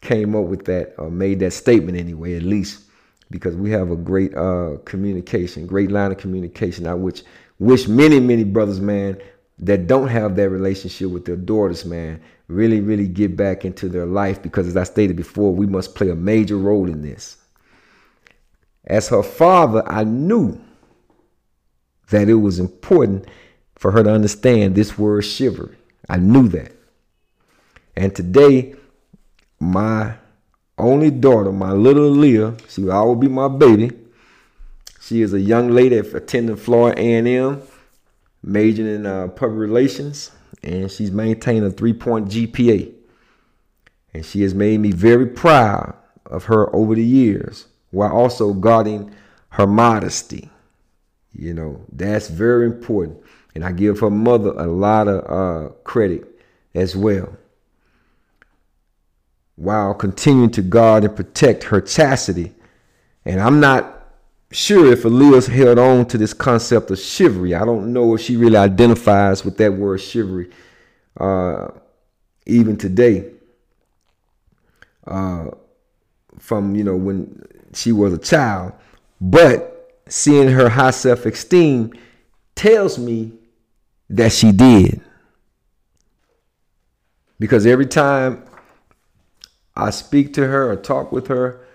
[0.00, 2.82] came up with that, or made that statement anyway, at least,
[3.30, 6.86] because we have a great uh, communication, great line of communication.
[6.86, 7.22] I which
[7.58, 9.18] wish many, many brothers, man,
[9.58, 14.06] that don't have that relationship with their daughters, man, really, really get back into their
[14.06, 17.36] life because, as I stated before, we must play a major role in this.
[18.84, 20.60] As her father, I knew
[22.10, 23.26] that it was important
[23.74, 25.76] for her to understand this word shiver.
[26.08, 26.72] I knew that.
[27.96, 28.74] And today,
[29.58, 30.14] my
[30.78, 33.90] only daughter, my little Leah, she will always be my baby.
[35.00, 37.62] She is a young lady attending Florida A&M,
[38.42, 40.30] majoring in uh, public relations,
[40.66, 42.92] and she's maintained a three-point GPA.
[44.12, 45.94] And she has made me very proud
[46.26, 49.14] of her over the years, while also guarding
[49.50, 50.50] her modesty.
[51.32, 53.18] You know, that's very important.
[53.54, 56.26] And I give her mother a lot of uh, credit
[56.74, 57.34] as well
[59.54, 62.52] while continuing to guard and protect her chastity.
[63.24, 63.95] And I'm not
[64.50, 67.54] sure if Aaliyah's held on to this concept of chivalry.
[67.54, 70.50] I don't know if she really identifies with that word chivalry
[71.18, 71.68] uh,
[72.46, 73.32] even today.
[75.06, 75.50] Uh,
[76.38, 77.42] from you know when
[77.74, 78.72] she was a child,
[79.20, 81.92] but seeing her high self-esteem
[82.54, 83.32] tells me
[84.08, 85.00] that she did.
[87.38, 88.44] Because every time
[89.74, 91.65] I speak to her or talk with her,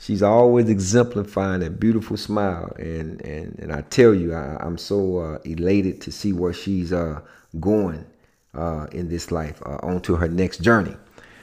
[0.00, 5.18] she's always exemplifying that beautiful smile, and and and I tell you, I, I'm so
[5.18, 7.20] uh, elated to see where she's uh,
[7.60, 8.04] going
[8.54, 10.96] uh, in this life, uh, on to her next journey.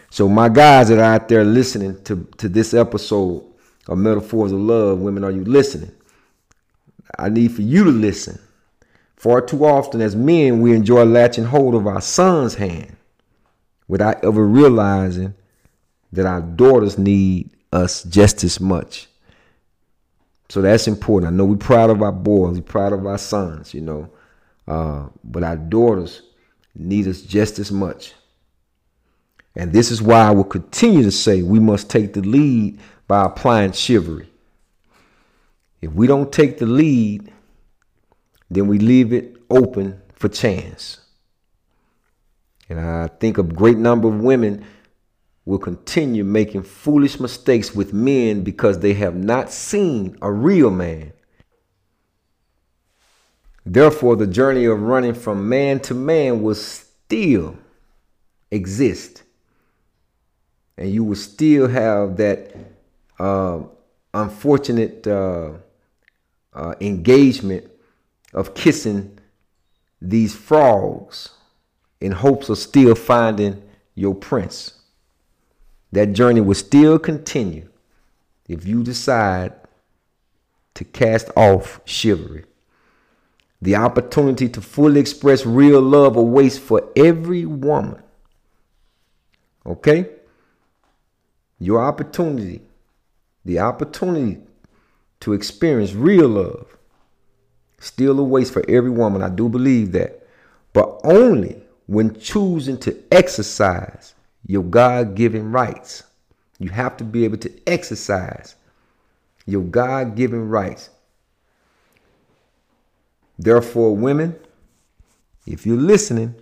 [0.09, 3.45] So my guys that are out there listening to to this episode
[3.87, 5.91] of Metaphors of Love, women, are you listening?
[7.17, 8.39] I need for you to listen.
[9.15, 12.95] Far too often, as men, we enjoy latching hold of our son's hand
[13.87, 15.33] without ever realizing
[16.11, 19.07] that our daughters need us just as much.
[20.49, 21.33] So that's important.
[21.33, 24.09] I know we're proud of our boys, we're proud of our sons, you know,
[24.67, 26.21] uh, but our daughters
[26.73, 28.13] need us just as much.
[29.55, 33.25] And this is why I will continue to say we must take the lead by
[33.25, 34.29] applying chivalry.
[35.81, 37.31] If we don't take the lead,
[38.49, 40.99] then we leave it open for chance.
[42.69, 44.65] And I think a great number of women
[45.47, 51.13] will continue making foolish mistakes with men because they have not seen a real man.
[53.65, 57.57] Therefore, the journey of running from man to man will still
[58.51, 59.23] exist.
[60.77, 62.53] And you will still have that
[63.17, 63.61] uh,
[64.13, 65.51] unfortunate uh,
[66.53, 67.71] uh, engagement
[68.33, 69.17] of kissing
[70.01, 71.29] these frogs
[72.01, 73.63] in hopes of still finding
[73.95, 74.76] your prince.
[75.91, 77.69] That journey will still continue
[78.47, 79.53] if you decide
[80.73, 82.45] to cast off chivalry.
[83.61, 88.01] The opportunity to fully express real love awaits for every woman.
[89.65, 90.09] Okay?
[91.59, 92.61] Your opportunity,
[93.43, 94.41] the opportunity
[95.21, 96.77] to experience real love
[97.79, 99.23] still awaits for every woman.
[99.23, 100.27] I do believe that.
[100.73, 104.13] But only when choosing to exercise
[104.45, 106.03] your God given rights.
[106.59, 108.55] You have to be able to exercise
[109.45, 110.89] your God given rights.
[113.39, 114.35] Therefore, women,
[115.45, 116.35] if you're listening,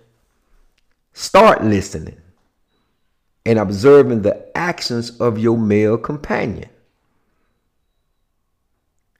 [1.12, 2.16] start listening
[3.44, 6.68] and observing the actions of your male companion.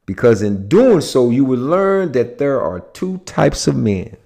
[0.06, 4.16] Because in doing so, you will learn that there are two types of men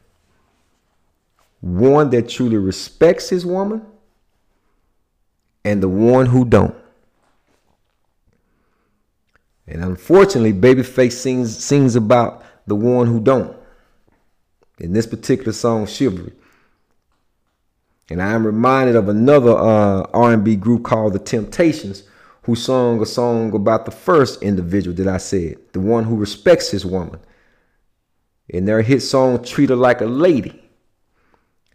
[1.60, 3.84] one that truly respects his woman
[5.64, 6.74] and the one who don't.
[9.66, 13.56] And unfortunately, Babyface sings sings about the one who don't.
[14.78, 16.32] In this particular song, Chivalry.
[18.10, 22.02] And I am reminded of another uh, R&B group called The Temptations,
[22.42, 26.70] who sung a song about the first individual that I said, the one who respects
[26.70, 27.20] his woman.
[28.48, 30.60] In their hit song, Treat Her Like a Lady.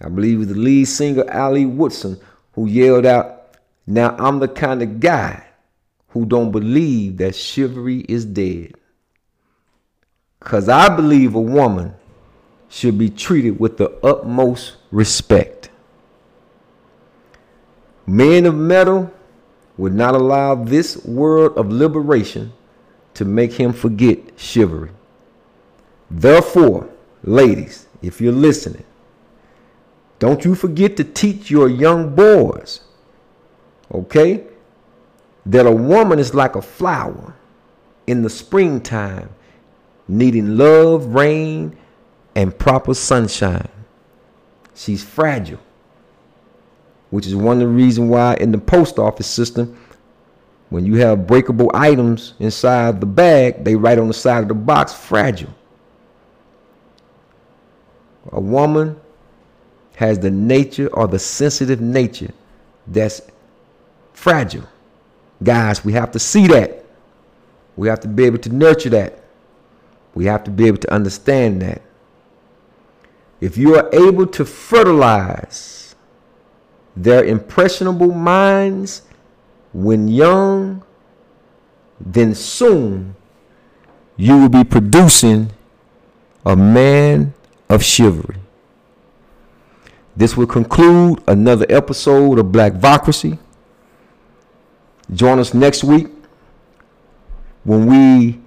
[0.02, 2.20] I believe it was the lead singer, Ali Woodson,
[2.52, 3.35] who yelled out,
[3.88, 5.46] Now I'm the kind of guy
[6.10, 8.74] who don't believe that chivalry is dead.
[10.40, 11.94] Because I believe a woman
[12.70, 15.70] should be treated with the utmost respect.
[18.08, 19.12] Men of mettle
[19.78, 22.54] would not allow this world of liberation
[23.16, 24.92] to make him forget chivalry.
[26.10, 26.90] Therefore,
[27.24, 28.84] ladies, if you're listening,
[30.20, 32.82] don't you forget to teach your young boys,
[33.92, 34.44] okay,
[35.46, 37.36] that a woman is like a flower
[38.08, 39.30] in the springtime,
[40.08, 41.76] needing love, rain,
[42.36, 43.70] and proper sunshine.
[44.74, 45.60] She's fragile,
[47.10, 49.78] which is one of the reasons why in the post office system,
[50.70, 54.56] when you have breakable items inside the bag, they write on the side of the
[54.56, 55.54] box fragile.
[58.32, 59.00] A woman
[59.96, 62.34] has the nature or the sensitive nature
[62.88, 63.22] that's
[64.16, 64.68] fragile.
[65.44, 66.86] Guys, we have to see that.
[67.76, 69.20] We have to be able to nurture that.
[70.14, 71.82] We have to be able to understand that.
[73.42, 75.96] If you are able to fertilize
[76.96, 79.02] their impressionable minds
[79.74, 80.84] when young,
[82.00, 83.16] then soon
[84.16, 85.52] you will be producing
[86.46, 87.34] a man
[87.68, 88.38] of chivalry.
[90.16, 93.38] This will conclude another episode of Black Vocracy.
[95.14, 96.08] Join us next week
[97.64, 98.40] when we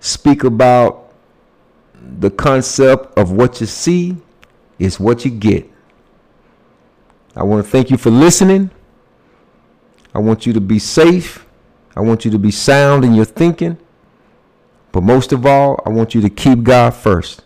[0.00, 1.12] speak about
[2.18, 4.16] the concept of what you see
[4.78, 5.70] is what you get.
[7.36, 8.70] I want to thank you for listening.
[10.14, 11.46] I want you to be safe.
[11.94, 13.78] I want you to be sound in your thinking.
[14.92, 17.42] But most of all, I want you to keep God first.